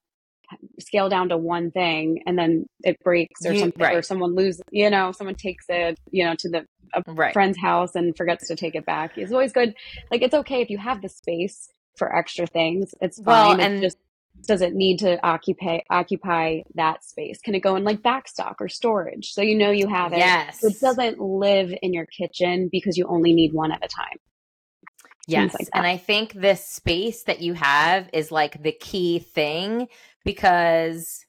[0.80, 4.62] scale down to one thing and then it breaks or You- something or someone loses,
[4.72, 7.34] you know, someone takes it, you know, to the a Right.
[7.34, 9.18] friend's house and forgets to take it back.
[9.18, 9.76] It's always good.
[10.12, 12.94] Like it's okay if you have the space for extra things.
[13.02, 13.60] It's Well, fine.
[13.60, 13.98] and- it just
[14.48, 17.40] does it need to occupy occupy that space?
[17.42, 19.32] Can it go in like backstock or storage?
[19.32, 20.18] So you know you have it.
[20.20, 20.64] Yes.
[20.64, 24.18] It doesn't live in your kitchen because you only need one at a time.
[25.28, 25.54] Yes.
[25.54, 25.86] like and.
[25.86, 29.88] I think this space that you have is like the key thing
[30.24, 31.26] because,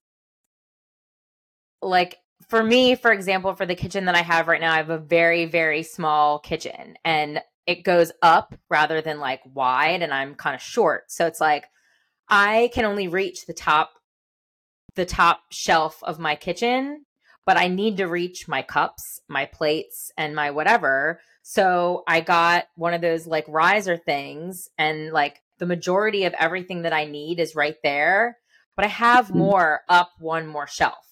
[1.81, 4.91] like, for me, for example, for the kitchen that I have right now, I have
[4.91, 10.35] a very, very small kitchen and it goes up rather than like wide, and I'm
[10.35, 11.11] kind of short.
[11.11, 11.65] So it's like
[12.29, 13.91] I can only reach the top
[14.95, 17.06] the top shelf of my kitchen,
[17.47, 21.21] but I need to reach my cups, my plates, and my whatever.
[21.43, 26.83] So I got one of those like riser things, and like the majority of everything
[26.83, 28.37] that I need is right there.
[28.75, 29.37] But I have Mhm.
[29.37, 31.07] more up one more shelf.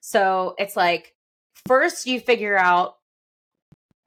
[0.00, 1.14] So it's like
[1.66, 2.96] first you figure out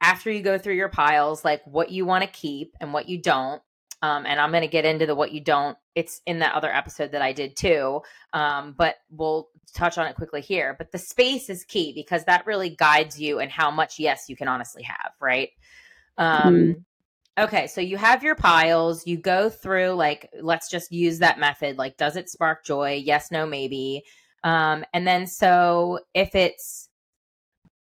[0.00, 3.18] after you go through your piles, like what you want to keep and what you
[3.22, 3.62] don't.
[4.02, 5.78] Um, and I'm going to get into the what you don't.
[5.94, 8.02] It's in that other episode that I did too.
[8.32, 10.74] Um, but we'll touch on it quickly here.
[10.76, 14.36] But the space is key because that really guides you and how much yes you
[14.36, 15.50] can honestly have, right?
[16.18, 16.84] Um,
[17.38, 21.78] Okay, so you have your piles, you go through like let's just use that method
[21.78, 23.02] like does it spark joy?
[23.02, 24.02] Yes, no, maybe.
[24.44, 26.90] Um and then so if it's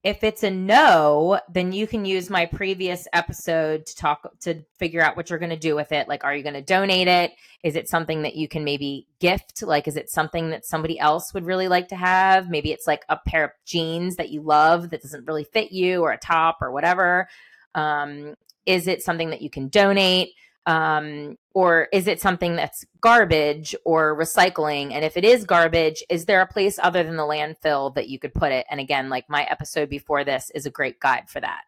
[0.04, 5.02] if it's a no, then you can use my previous episode to talk to figure
[5.02, 6.06] out what you're going to do with it.
[6.06, 7.32] Like, are you going to donate it?
[7.64, 9.62] Is it something that you can maybe gift?
[9.62, 12.48] Like, is it something that somebody else would really like to have?
[12.48, 16.00] Maybe it's like a pair of jeans that you love that doesn't really fit you,
[16.02, 17.28] or a top, or whatever.
[17.74, 18.34] Um,
[18.66, 20.30] is it something that you can donate?
[20.68, 24.92] Um, or is it something that's garbage or recycling?
[24.92, 28.18] And if it is garbage, is there a place other than the landfill that you
[28.18, 28.66] could put it?
[28.70, 31.62] And again, like my episode before this is a great guide for that.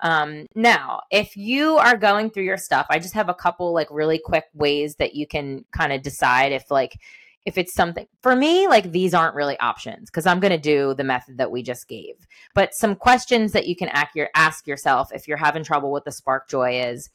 [0.00, 3.88] Um, now, if you are going through your stuff, I just have a couple like
[3.90, 6.98] really quick ways that you can kind of decide if like
[7.44, 10.94] if it's something for me like these aren't really options because i'm going to do
[10.94, 12.14] the method that we just gave
[12.54, 13.90] but some questions that you can
[14.34, 17.10] ask yourself if you're having trouble with the spark joy is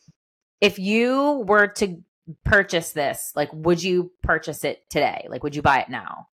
[0.61, 2.01] if you were to
[2.43, 5.27] purchase this, like, would you purchase it today?
[5.29, 6.27] Like, would you buy it now?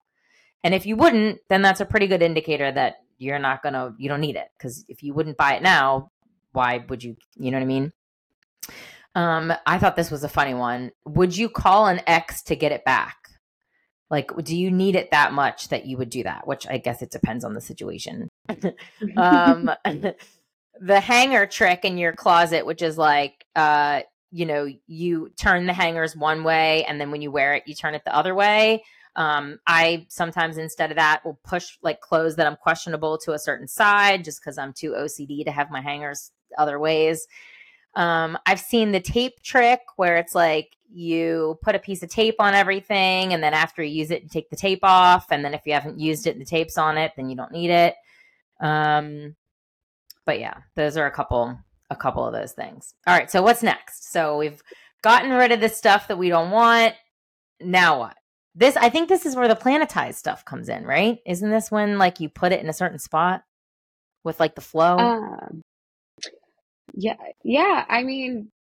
[0.62, 3.94] And if you wouldn't, then that's a pretty good indicator that you're not going to,
[3.98, 4.48] you don't need it.
[4.56, 6.10] Because if you wouldn't buy it now,
[6.52, 7.92] why would you, you know what I mean?
[9.14, 10.90] Um, I thought this was a funny one.
[11.04, 13.16] Would you call an ex to get it back?
[14.10, 16.46] Like, do you need it that much that you would do that?
[16.46, 18.28] Which I guess it depends on the situation.
[19.16, 19.70] um,
[20.80, 24.02] the hanger trick in your closet, which is like, uh,
[24.35, 27.75] you know you turn the hangers one way and then when you wear it you
[27.75, 28.83] turn it the other way.
[29.16, 33.38] Um, i sometimes instead of that will push like clothes that i'm questionable to a
[33.38, 37.29] certain side just because i'm too ocd to have my hangers other ways.
[37.94, 42.37] Um, i've seen the tape trick where it's like you put a piece of tape
[42.40, 45.55] on everything and then after you use it you take the tape off and then
[45.55, 47.94] if you haven't used it the tape's on it then you don't need it.
[48.61, 49.37] Um,
[50.25, 51.57] but yeah those are a couple
[51.94, 52.94] a couple of those things.
[53.07, 54.12] All right, so what's next?
[54.12, 54.62] So we've
[55.02, 56.94] gotten rid of the stuff that we don't want.
[57.61, 58.16] Now what?
[58.54, 61.18] This I think this is where the planetized stuff comes in, right?
[61.26, 63.42] Isn't this when like you put it in a certain spot
[64.22, 64.96] with like the flow?
[64.96, 65.62] Um,
[66.94, 67.85] yeah, yeah.
[67.88, 68.50] I mean,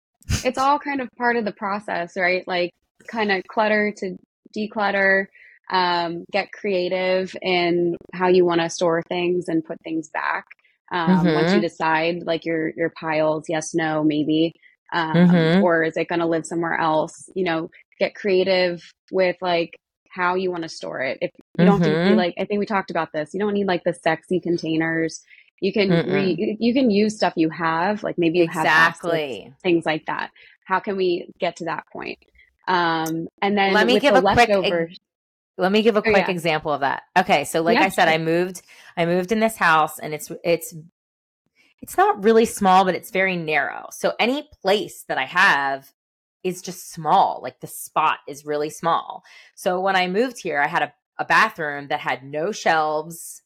[0.44, 2.46] it's all kind of part of the process, right?
[2.48, 2.70] Like
[3.06, 4.16] kind of clutter to
[4.56, 5.26] declutter,
[5.70, 10.44] um, get creative in how you want to store things and put things back
[10.92, 11.34] um, mm-hmm.
[11.34, 11.60] once you mm-hmm.
[11.60, 14.52] decide like your your piles yes no maybe
[14.92, 15.62] um, mm-hmm.
[15.62, 19.78] or is it going to live somewhere else you know get creative with like
[20.10, 22.60] how you want to store it if you don't have to be like i think
[22.60, 25.22] we talked about this you don't need like the sexy containers
[25.60, 29.42] you can re, you can use stuff you have like maybe you exactly.
[29.44, 30.30] have things like that
[30.66, 32.18] how can we get to that point
[32.68, 34.98] um and then let me give a leftover- quick
[35.56, 36.30] let me give a oh, quick oh, yeah.
[36.30, 37.04] example of that.
[37.16, 38.14] Okay, so like yeah, I said, sure.
[38.14, 38.62] I moved
[38.96, 40.74] I moved in this house and it's it's
[41.80, 43.88] it's not really small, but it's very narrow.
[43.90, 45.92] So any place that I have
[46.42, 47.40] is just small.
[47.42, 49.22] Like the spot is really small.
[49.54, 53.42] So when I moved here, I had a, a bathroom that had no shelves.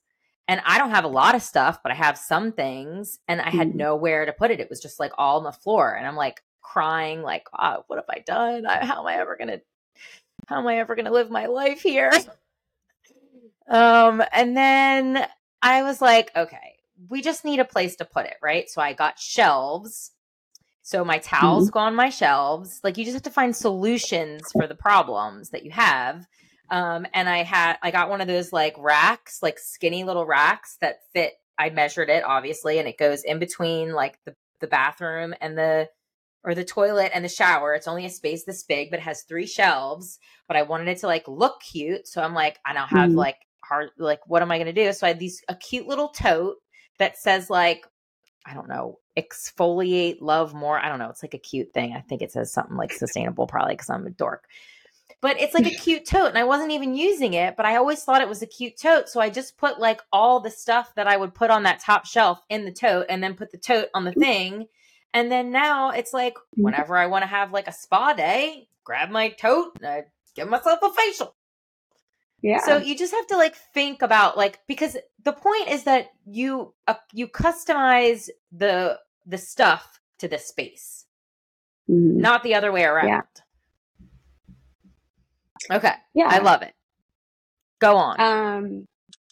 [0.47, 3.51] And I don't have a lot of stuff, but I have some things and I
[3.51, 3.79] had mm-hmm.
[3.79, 4.61] nowhere to put it.
[4.61, 5.93] It was just like all on the floor.
[5.95, 8.65] And I'm like crying, like, oh, what have I done?
[8.65, 9.61] How am I ever going to
[10.49, 12.11] how am I ever going to live my life here?
[13.69, 15.27] um, and then
[15.61, 16.77] I was like, okay,
[17.09, 18.69] we just need a place to put it, right?
[18.69, 20.13] So I got shelves.
[20.83, 21.75] So my towels mm-hmm.
[21.75, 22.81] go on my shelves.
[22.83, 26.27] Like you just have to find solutions for the problems that you have.
[26.71, 30.79] Um, and I had I got one of those like racks, like skinny little racks
[30.81, 31.35] that fit.
[31.59, 35.89] I measured it obviously, and it goes in between like the the bathroom and the
[36.45, 37.75] or the toilet and the shower.
[37.75, 40.19] It's only a space this big, but it has three shelves.
[40.47, 42.07] But I wanted it to like look cute.
[42.07, 43.17] So I'm like, I don't have mm.
[43.17, 44.93] like hard like what am I gonna do?
[44.93, 46.57] So I had these a cute little tote
[46.99, 47.87] that says like,
[48.47, 50.79] I don't know, exfoliate, love more.
[50.79, 51.11] I don't know.
[51.11, 51.93] It's like a cute thing.
[51.93, 54.45] I think it says something like sustainable, probably because I'm a dork.
[55.21, 58.03] But it's like a cute tote, and I wasn't even using it, but I always
[58.05, 59.09] thought it was a cute tote.
[59.09, 62.07] So I just put like all the stuff that I would put on that top
[62.07, 64.67] shelf in the tote and then put the tote on the thing
[65.15, 66.63] and then now it's like mm-hmm.
[66.63, 70.49] whenever I want to have like a spa day, grab my tote and I give
[70.49, 71.35] myself a facial.
[72.43, 72.65] Yeah.
[72.65, 76.75] So you just have to like think about like because the point is that you
[76.87, 81.07] uh, you customize the the stuff to the space.
[81.91, 82.21] Mm-hmm.
[82.21, 83.09] Not the other way around.
[83.09, 83.23] Yeah.
[85.71, 85.93] Okay.
[86.15, 86.29] Yeah.
[86.29, 86.75] I love it.
[87.81, 88.21] Go on.
[88.21, 88.87] Um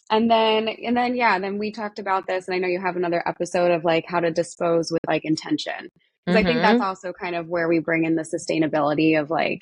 [0.09, 2.95] and then and then yeah then we talked about this and i know you have
[2.95, 5.89] another episode of like how to dispose with like intention
[6.25, 6.37] because mm-hmm.
[6.37, 6.83] i think that's mm-hmm.
[6.83, 9.61] also kind of where we bring in the sustainability of like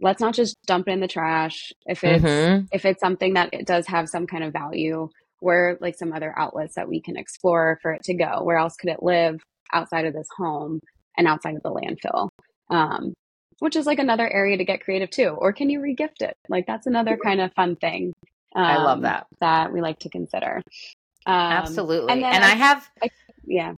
[0.00, 2.64] let's not just dump it in the trash if it's mm-hmm.
[2.72, 5.08] if it's something that it does have some kind of value
[5.40, 8.76] where like some other outlets that we can explore for it to go where else
[8.76, 9.40] could it live
[9.72, 10.80] outside of this home
[11.16, 12.28] and outside of the landfill.
[12.70, 13.14] Um,
[13.58, 15.28] which is like another area to get creative too.
[15.28, 16.36] Or can you regift it?
[16.48, 18.12] Like that's another kind of fun thing.
[18.56, 19.26] Um, I love um, that.
[19.40, 20.62] That we like to consider.
[21.26, 22.12] Um, Absolutely.
[22.12, 23.08] And, and I, I, have, I,
[23.44, 23.74] yeah.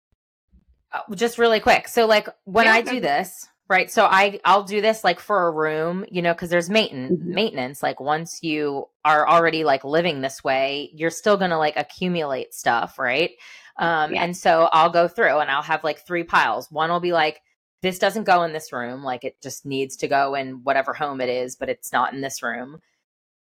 [0.91, 1.87] Uh, just really quick.
[1.87, 3.89] So like when yeah, I do this, right?
[3.89, 7.19] So I I'll do this like for a room, you know, because there's maintenance.
[7.19, 7.33] Mm-hmm.
[7.33, 7.83] Maintenance.
[7.83, 12.99] Like once you are already like living this way, you're still gonna like accumulate stuff,
[12.99, 13.31] right?
[13.77, 14.23] Um, yeah.
[14.23, 16.71] And so I'll go through and I'll have like three piles.
[16.71, 17.41] One will be like
[17.81, 21.21] this doesn't go in this room, like it just needs to go in whatever home
[21.21, 22.79] it is, but it's not in this room.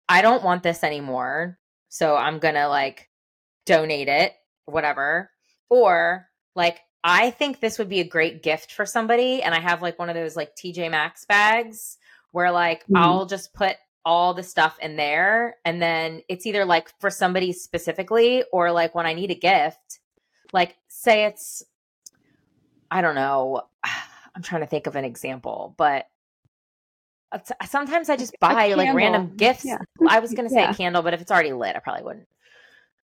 [0.10, 3.10] I don't want this anymore, so I'm gonna like
[3.66, 4.34] donate it,
[4.66, 5.30] whatever.
[5.70, 9.41] Or like I think this would be a great gift for somebody.
[9.41, 11.97] And I have like one of those like TJ Maxx bags
[12.32, 12.97] where like mm-hmm.
[12.97, 15.55] I'll just put all the stuff in there.
[15.66, 19.99] And then it's either like for somebody specifically or like when I need a gift,
[20.53, 21.64] like say it's,
[22.89, 23.62] I don't know,
[24.36, 26.08] I'm trying to think of an example, but
[27.65, 29.65] sometimes I just buy like random gifts.
[29.65, 29.80] Yeah.
[30.07, 30.71] I was going to say yeah.
[30.71, 32.28] a candle, but if it's already lit, I probably wouldn't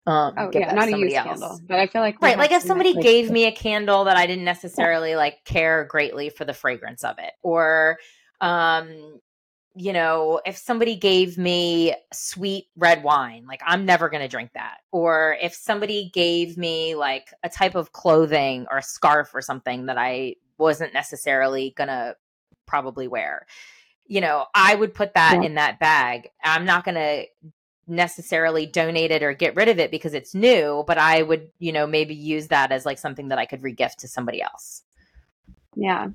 [0.07, 1.28] um, oh yeah, not a used else.
[1.28, 2.38] candle, but I feel like right.
[2.38, 5.18] Like if somebody gave me a candle that I didn't necessarily yeah.
[5.18, 7.97] like care greatly for the fragrance of it, or
[8.39, 9.20] um,
[9.76, 14.51] you know, if somebody gave me sweet red wine, like I'm never going to drink
[14.53, 14.78] that.
[14.93, 19.88] Or if somebody gave me like a type of clothing or a scarf or something
[19.88, 22.15] that I wasn't necessarily going to
[22.65, 23.45] probably wear,
[24.08, 25.43] you know, I would put that yeah.
[25.43, 26.30] in that bag.
[26.43, 27.26] I'm not going to
[27.88, 31.72] necessarily donate it or get rid of it because it's new, but I would, you
[31.72, 34.84] know, maybe use that as like something that I could regift to somebody else.
[35.76, 36.10] Yeah.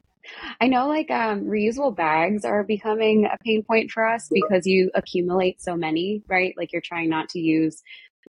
[0.61, 4.91] I know like um, reusable bags are becoming a pain point for us because you
[4.95, 6.55] accumulate so many, right?
[6.57, 7.83] Like you're trying not to use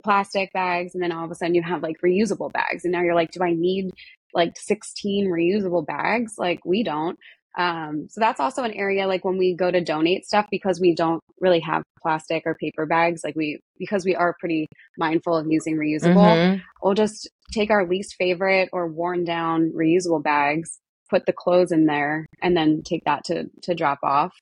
[0.02, 3.02] plastic bags and then all of a sudden you have like reusable bags and now
[3.02, 3.92] you're like do I need
[4.34, 6.34] like 16 reusable bags?
[6.38, 7.18] Like we don't.
[7.58, 10.94] Um, so that's also an area like when we go to donate stuff because we
[10.94, 15.46] don't really have plastic or paper bags, like we because we are pretty mindful of
[15.48, 16.60] using reusable, mm-hmm.
[16.82, 20.78] we'll just take our least favorite or worn down reusable bags,
[21.10, 24.34] put the clothes in there, and then take that to to drop off.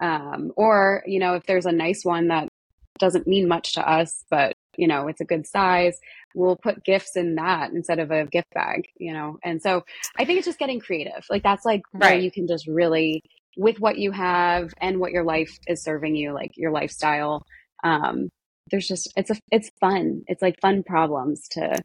[0.00, 2.48] Um, or you know, if there's a nice one that
[2.98, 5.98] doesn't mean much to us, but you know, it's a good size,
[6.34, 9.38] we'll put gifts in that instead of a gift bag, you know?
[9.42, 9.84] And so
[10.18, 11.24] I think it's just getting creative.
[11.30, 12.12] Like that's like right.
[12.12, 13.22] where you can just really,
[13.56, 17.44] with what you have and what your life is serving you, like your lifestyle,
[17.84, 18.28] um,
[18.70, 20.22] there's just, it's a, it's fun.
[20.26, 21.78] It's like fun problems to,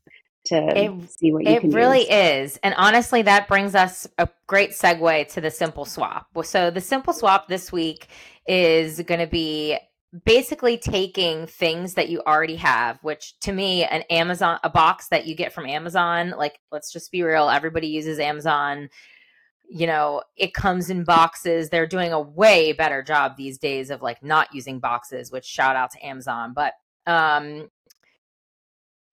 [0.46, 2.10] to it, see what you it really use.
[2.10, 6.82] is and honestly that brings us a great segue to the simple swap so the
[6.82, 8.08] simple swap this week
[8.48, 9.78] is going to be
[10.26, 15.26] basically taking things that you already have which to me an amazon a box that
[15.26, 18.90] you get from amazon like let's just be real everybody uses amazon
[19.72, 21.70] you know it comes in boxes.
[21.70, 25.78] They're doing a way better job these days of like not using boxes which shout
[25.78, 26.54] out to amazon.
[26.54, 26.74] But
[27.08, 27.70] um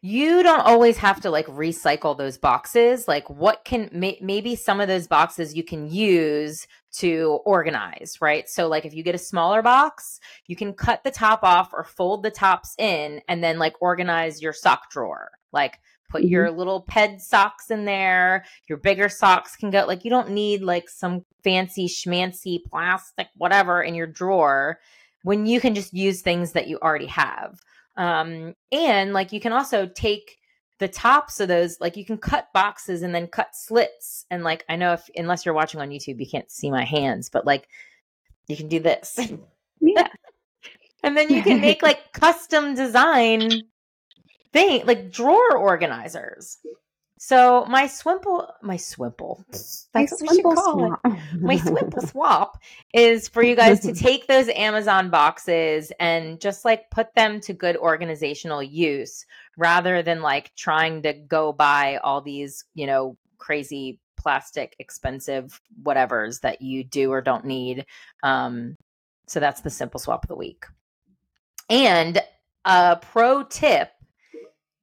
[0.01, 3.09] you don't always have to like recycle those boxes.
[3.09, 6.67] Like what can may, maybe some of those boxes you can use
[6.99, 8.49] to organize right?
[8.49, 11.83] So like if you get a smaller box you can cut the top off or
[11.83, 15.33] fold the tops in and then like organize your sock drawer.
[15.53, 16.31] Like put mm-hmm.
[16.31, 18.45] your little ped socks in there.
[18.69, 23.83] Your bigger socks can go like you don't need like some fancy schmancy plastic whatever
[23.83, 24.79] in your drawer
[25.25, 27.59] when you can just use things that you already have
[27.99, 30.39] um, and like you can also take
[30.79, 34.25] the tops of those, like you can cut boxes and then cut slits.
[34.31, 37.29] And like I know if unless you're watching on YouTube, you can't see my hands,
[37.29, 37.69] but like
[38.47, 39.19] you can do this.
[39.81, 40.09] Yeah.
[41.03, 43.63] and then you can make like custom design
[44.53, 46.59] thing like drawer organizers.
[47.21, 51.01] So my swimple, my swimple, that's my what should call swap.
[51.05, 51.41] it.
[51.41, 52.63] My swimple swap
[52.95, 57.53] is for you guys to take those Amazon boxes and just like put them to
[57.53, 63.99] good organizational use, rather than like trying to go buy all these, you know, crazy
[64.17, 67.85] plastic, expensive whatevers that you do or don't need.
[68.23, 68.77] Um,
[69.27, 70.67] so that's the simple swap of the week.
[71.69, 72.21] And
[72.65, 73.91] a pro tip,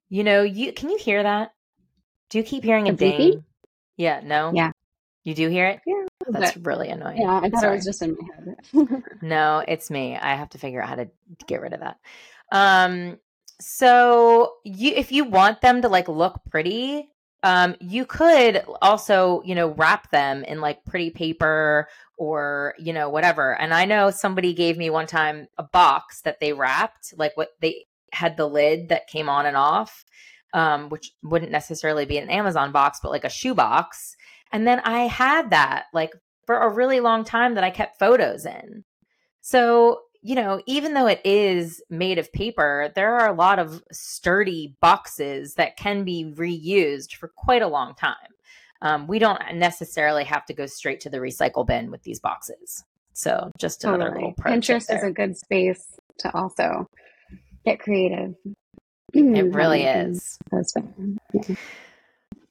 [0.09, 1.54] you know, you can you hear that?
[2.29, 3.43] Do you keep hearing a, a ding?
[3.97, 4.51] Yeah, no?
[4.53, 4.71] Yeah.
[5.23, 5.81] You do hear it?
[5.85, 6.05] Yeah.
[6.29, 7.21] That's really annoying.
[7.21, 7.73] Yeah, I thought Sorry.
[7.73, 9.03] it was just in my head.
[9.21, 10.15] no, it's me.
[10.15, 11.09] I have to figure out how to
[11.47, 11.97] get rid of that.
[12.51, 13.17] Um
[13.59, 17.09] so you if you want them to like look pretty,
[17.43, 23.09] um you could also, you know, wrap them in like pretty paper or, you know,
[23.09, 23.59] whatever.
[23.59, 27.49] And I know somebody gave me one time a box that they wrapped, like what
[27.61, 30.05] they had the lid that came on and off
[30.55, 34.15] um, which wouldn't necessarily be an Amazon box, but like a shoe box.
[34.53, 36.13] And then I had that like
[36.45, 38.85] for a really long time that I kept photos in.
[39.41, 43.83] So, you know, even though it is made of paper, there are a lot of
[43.91, 48.15] sturdy boxes that can be reused for quite a long time.
[48.81, 52.85] Um, we don't necessarily have to go straight to the recycle bin with these boxes.
[53.13, 54.35] So, just another Totally.
[54.37, 56.89] little Pinterest is a good space to also
[57.65, 58.35] get creative.
[59.15, 60.37] It really we can is.
[60.51, 61.57] post it.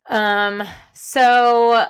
[0.07, 0.63] Um,
[0.93, 1.87] so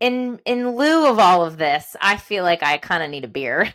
[0.00, 3.28] in in lieu of all of this, I feel like I kind of need a
[3.28, 3.72] beer.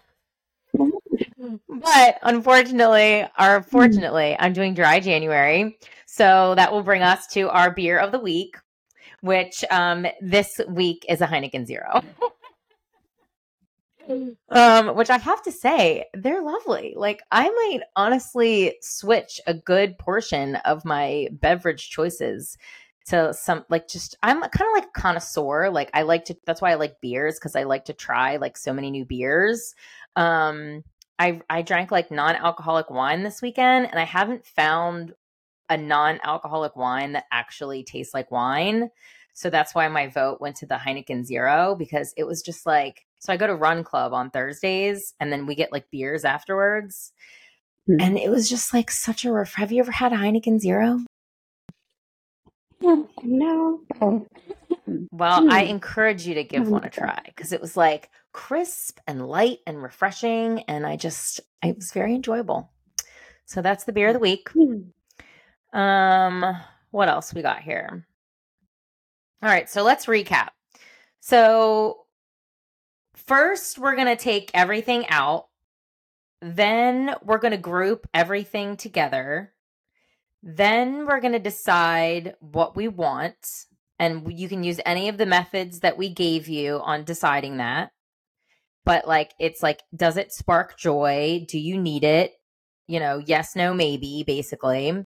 [1.67, 5.77] But unfortunately, or fortunately, I'm doing dry January.
[6.05, 8.57] So that will bring us to our beer of the week,
[9.21, 12.01] which um this week is a Heineken Zero.
[14.49, 16.93] um, which I have to say, they're lovely.
[16.95, 22.57] Like I might honestly switch a good portion of my beverage choices
[23.07, 25.69] to some like just I'm kind of like a connoisseur.
[25.69, 28.57] Like I like to that's why I like beers because I like to try like
[28.57, 29.75] so many new beers.
[30.15, 30.83] Um
[31.17, 35.13] I I drank like non-alcoholic wine this weekend and I haven't found
[35.69, 38.89] a non-alcoholic wine that actually tastes like wine.
[39.33, 43.05] So that's why my vote went to the Heineken Zero because it was just like
[43.19, 47.13] so I go to Run Club on Thursdays and then we get like beers afterwards.
[47.85, 47.97] Hmm.
[47.99, 50.99] And it was just like such a ref- have you ever had a Heineken Zero?
[53.23, 53.81] No.
[54.01, 54.25] Oh.
[55.11, 55.69] Well, I Hmm.
[55.69, 59.81] encourage you to give one a try because it was like crisp and light and
[59.83, 60.63] refreshing.
[60.67, 62.71] And I just, it was very enjoyable.
[63.45, 64.49] So that's the beer of the week.
[64.49, 65.77] Hmm.
[65.79, 66.55] Um,
[66.89, 68.07] what else we got here?
[69.43, 70.49] All right, so let's recap.
[71.19, 72.05] So
[73.15, 75.47] first, we're gonna take everything out.
[76.41, 79.53] Then we're gonna group everything together.
[80.43, 83.65] Then we're gonna decide what we want,
[83.97, 87.91] and you can use any of the methods that we gave you on deciding that.
[88.85, 91.45] But like, it's like, does it spark joy?
[91.47, 92.33] Do you need it?
[92.87, 95.03] You know, yes, no, maybe, basically.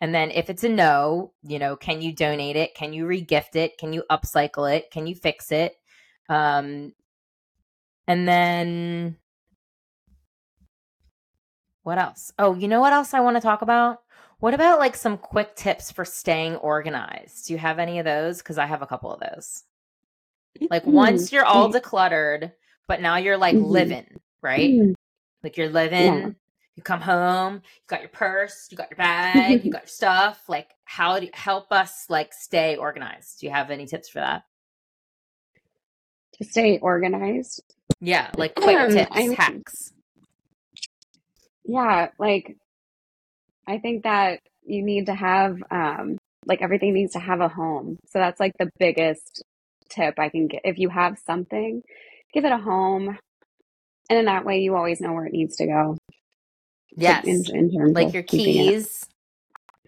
[0.00, 2.74] And then if it's a no, you know, can you donate it?
[2.74, 3.78] Can you regift it?
[3.78, 4.90] Can you upcycle it?
[4.90, 5.76] Can you fix it?
[6.28, 6.92] Um
[8.06, 9.16] and then
[11.82, 12.32] what else?
[12.38, 14.02] Oh, you know what else I want to talk about?
[14.40, 17.46] What about like some quick tips for staying organized?
[17.46, 18.38] Do you have any of those?
[18.38, 19.64] Because I have a couple of those.
[20.70, 22.52] Like once you're all decluttered,
[22.86, 23.70] but now you're like Mhm.
[23.70, 24.70] living, right?
[24.70, 24.92] Hmm.
[25.42, 26.30] Like you're living, Yeah.
[26.78, 30.40] You come home, you got your purse, you got your bag, you got your stuff.
[30.48, 33.40] Like how do you help us like stay organized?
[33.40, 34.44] Do you have any tips for that?
[36.34, 37.62] To stay organized.
[38.00, 39.92] Yeah, like quick Um, tips, I'm- hacks.
[41.64, 42.56] Yeah, like
[43.66, 46.16] I think that you need to have um
[46.46, 47.98] like everything needs to have a home.
[48.06, 49.42] So that's like the biggest
[49.90, 50.60] tip I can get.
[50.64, 51.82] If you have something,
[52.32, 53.18] give it a home.
[54.08, 55.98] And in that way you always know where it needs to go.
[57.02, 57.24] Yes.
[57.24, 59.06] In, in terms Like your keys.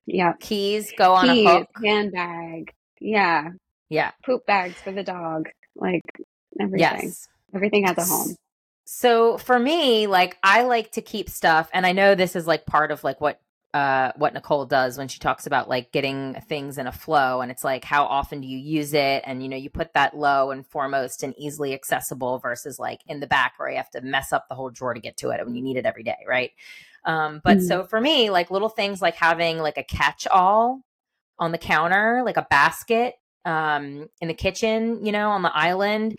[0.06, 0.32] Yeah.
[0.40, 1.68] Keys go on Keys, a hook.
[1.84, 2.72] handbag.
[3.00, 3.50] Yeah.
[3.88, 4.12] Yeah.
[4.24, 5.48] Poop bags for the dog.
[5.76, 6.02] Like
[6.60, 6.80] everything.
[6.80, 7.28] Yes.
[7.54, 8.36] Everything has a home.
[8.84, 12.66] So for me, like I like to keep stuff, and I know this is like
[12.66, 13.40] part of like what
[13.72, 17.52] uh what Nicole does when she talks about like getting things in a flow and
[17.52, 20.50] it's like how often do you use it and you know you put that low
[20.50, 24.32] and foremost and easily accessible versus like in the back where you have to mess
[24.32, 26.50] up the whole drawer to get to it when you need it every day right
[27.04, 27.68] um but Mhm.
[27.68, 30.82] so for me like little things like having like a catch all
[31.38, 36.16] on the counter like a basket um in the kitchen you know on the island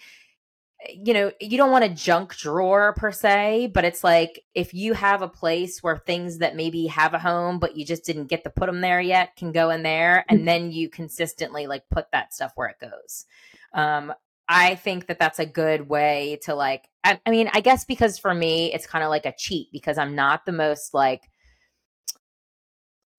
[0.90, 4.94] you know, you don't want a junk drawer per se, but it's like if you
[4.94, 8.44] have a place where things that maybe have a home, but you just didn't get
[8.44, 12.10] to put them there yet, can go in there, and then you consistently like put
[12.12, 13.26] that stuff where it goes.
[13.74, 14.14] Um,
[14.54, 16.88] I think that that's a good way to like.
[17.04, 19.97] I, I mean, I guess because for me, it's kind of like a cheat because
[19.97, 21.24] I'm not the most like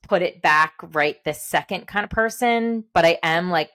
[0.02, 3.70] put it back right this second kind of person, but I am like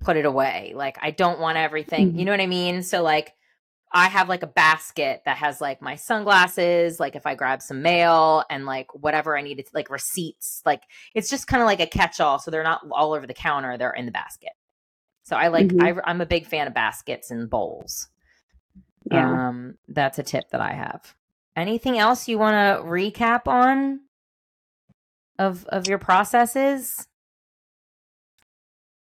[0.00, 0.72] put it away.
[0.76, 2.08] Like I don't want everything.
[2.18, 2.24] You Mhm.
[2.26, 2.82] know what I mean?
[2.82, 3.32] So like
[3.94, 7.82] I have like a basket that has like my sunglasses, like if I grab some
[7.82, 10.62] mail and like whatever I needed, like receipts.
[10.66, 10.82] Like
[11.14, 12.38] it's just kind of like a catch-all.
[12.38, 14.52] So they're not all over the counter; they're in the basket.
[15.22, 15.80] So I like Mhm.
[15.80, 18.08] I, I'm a big fan of baskets and bowls.
[19.10, 19.46] Yeah.
[19.48, 21.14] Um, that's a tip that I have.
[21.56, 24.00] Anything else you want to recap on
[25.38, 27.06] of of your processes?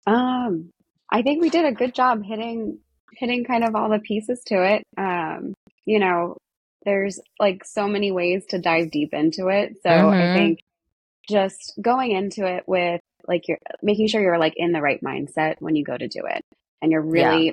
[0.06, 0.70] Um,
[1.10, 2.80] I think we did a good job hitting
[3.14, 4.84] hitting kind of all the pieces to it.
[4.98, 5.54] Um,
[5.86, 6.38] you know,
[6.84, 9.78] there's like so many ways to dive deep into it.
[9.84, 10.34] So I Mhm.
[10.34, 10.60] think
[11.30, 15.56] just going into it with like you're making sure you're like in the right mindset
[15.60, 16.44] when you go to do it
[16.82, 17.52] and you're really yeah.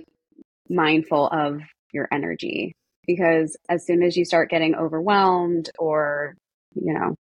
[0.69, 1.61] mindful of
[1.93, 2.75] your energy
[3.07, 6.35] because as soon as you start getting overwhelmed or
[6.75, 7.15] you know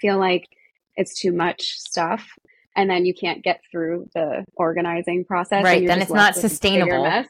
[0.00, 0.44] feel like
[0.96, 2.26] it's too much stuff
[2.76, 7.04] and then you can't get through the organizing process right then it's not sustainable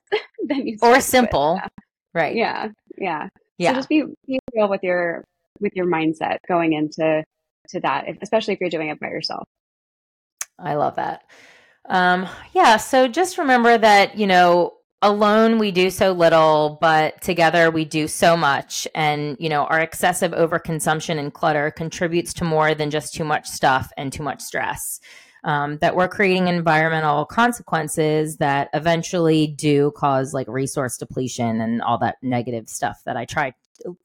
[0.47, 1.59] then you or simple.
[1.61, 1.69] yeah.
[2.15, 2.37] right.
[2.37, 2.69] Yeah
[2.99, 3.29] yeah.
[3.59, 3.71] Yeah.
[3.71, 5.25] so just be, be real with your
[5.61, 7.23] with your mindset going into
[7.69, 9.45] to that especially if you're doing it by yourself
[10.63, 11.23] i love that.
[11.89, 17.71] Um yeah so just remember that you know alone we do so little but together
[17.71, 18.87] we do so much.
[18.95, 23.49] And you know our excessive overconsumption and clutter contributes to more than just too much
[23.49, 25.01] stuff and too much stress.
[25.45, 31.99] Um, that we're creating environmental consequences that eventually do cause like resource depletion and all
[31.99, 33.53] that negative stuff that i try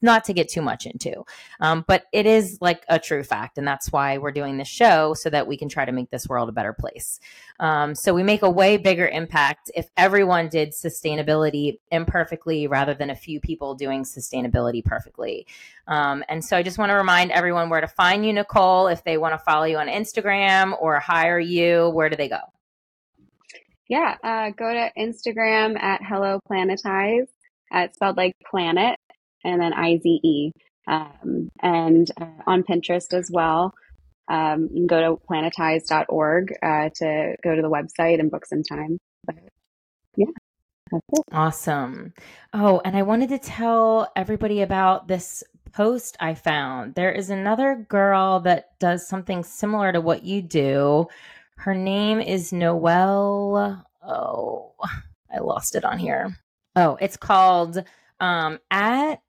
[0.00, 1.24] not to get too much into.
[1.60, 3.58] Um, but it is like a true fact.
[3.58, 6.28] And that's why we're doing this show so that we can try to make this
[6.28, 7.20] world a better place.
[7.60, 13.10] Um, so we make a way bigger impact if everyone did sustainability imperfectly rather than
[13.10, 15.46] a few people doing sustainability perfectly.
[15.86, 19.02] Um, and so I just want to remind everyone where to find you, Nicole, if
[19.04, 22.40] they want to follow you on Instagram or hire you, where do they go?
[23.88, 27.28] Yeah, uh, go to Instagram at Hello Planetize.
[27.72, 28.98] Uh, spelled like planet
[29.44, 30.52] and then IZE.
[30.86, 33.74] Um, and uh, on Pinterest as well.
[34.28, 38.62] Um, you can go to planetize.org uh, to go to the website and book some
[38.62, 38.98] time.
[39.26, 39.36] But
[40.16, 40.26] yeah.
[41.32, 42.14] Awesome.
[42.54, 46.94] Oh, and I wanted to tell everybody about this post I found.
[46.94, 51.06] There is another girl that does something similar to what you do.
[51.56, 53.84] Her name is Noelle.
[54.02, 54.74] Oh,
[55.32, 56.36] I lost it on here.
[56.76, 57.84] Oh, it's called
[58.20, 59.20] um, at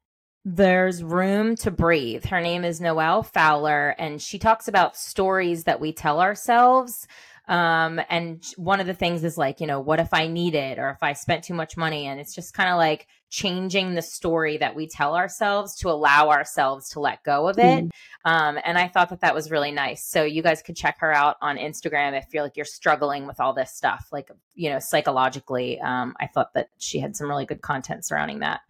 [0.45, 2.25] there's room to breathe.
[2.25, 7.07] Her name is Noelle Fowler, and she talks about stories that we tell ourselves.
[7.49, 10.77] Um, and one of the things is like, you know, what if I need it
[10.77, 12.05] or if I spent too much money?
[12.05, 16.29] And it's just kind of like changing the story that we tell ourselves to allow
[16.29, 17.85] ourselves to let go of it.
[17.85, 17.89] Mm.
[18.23, 20.05] Um, and I thought that that was really nice.
[20.05, 23.39] So you guys could check her out on Instagram if you're like you're struggling with
[23.39, 25.81] all this stuff, like, you know, psychologically.
[25.81, 28.61] Um, I thought that she had some really good content surrounding that.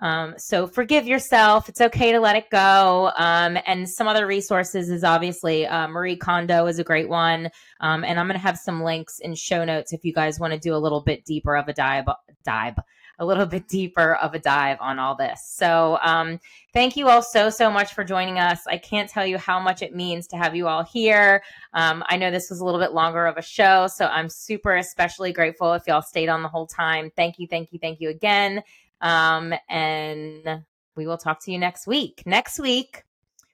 [0.00, 1.68] Um, so forgive yourself.
[1.68, 3.12] It's okay to let it go.
[3.16, 7.50] Um, and some other resources is obviously uh, Marie Kondo is a great one.
[7.80, 10.52] Um, and I'm going to have some links in show notes if you guys want
[10.52, 12.06] to do a little bit deeper of a dive,
[12.44, 12.74] dive,
[13.18, 15.40] a little bit deeper of a dive on all this.
[15.46, 16.40] So um,
[16.72, 18.66] thank you all so, so much for joining us.
[18.66, 21.42] I can't tell you how much it means to have you all here.
[21.74, 24.74] Um, I know this was a little bit longer of a show, so I'm super
[24.76, 27.12] especially grateful if y'all stayed on the whole time.
[27.14, 28.62] Thank you, thank you, thank you again.
[29.04, 30.64] Um, and
[30.96, 32.22] we will talk to you next week.
[32.24, 33.04] Next week,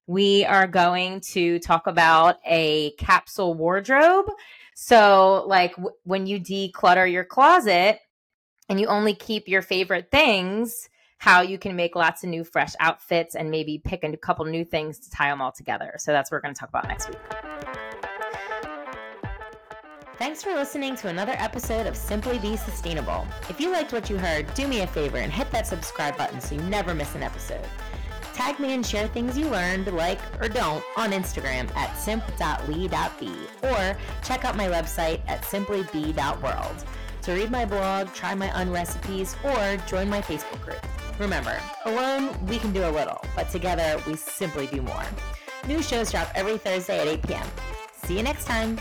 [0.07, 4.27] we are going to talk about a capsule wardrobe.
[4.77, 7.99] So, like w- when you declutter your closet
[8.69, 10.89] and you only keep your favorite things,
[11.19, 14.65] how you can make lots of new, fresh outfits and maybe pick a couple new
[14.65, 15.95] things to tie them all together.
[15.99, 17.19] So, that's what we're going to talk about next week.
[20.21, 23.27] Thanks for listening to another episode of Simply Be Sustainable.
[23.49, 26.43] If you liked what you heard, do me a favor and hit that subscribe button
[26.43, 27.67] so you never miss an episode.
[28.35, 33.97] Tag me and share things you learned, like or don't, on Instagram at simp.lee.be or
[34.23, 36.85] check out my website at simplyb.world
[37.23, 40.87] to read my blog, try my unrecipes, or join my Facebook group.
[41.19, 45.05] Remember, alone we can do a little, but together we simply do more.
[45.67, 47.47] New shows drop every Thursday at 8 p.m.
[48.05, 48.79] See you next time.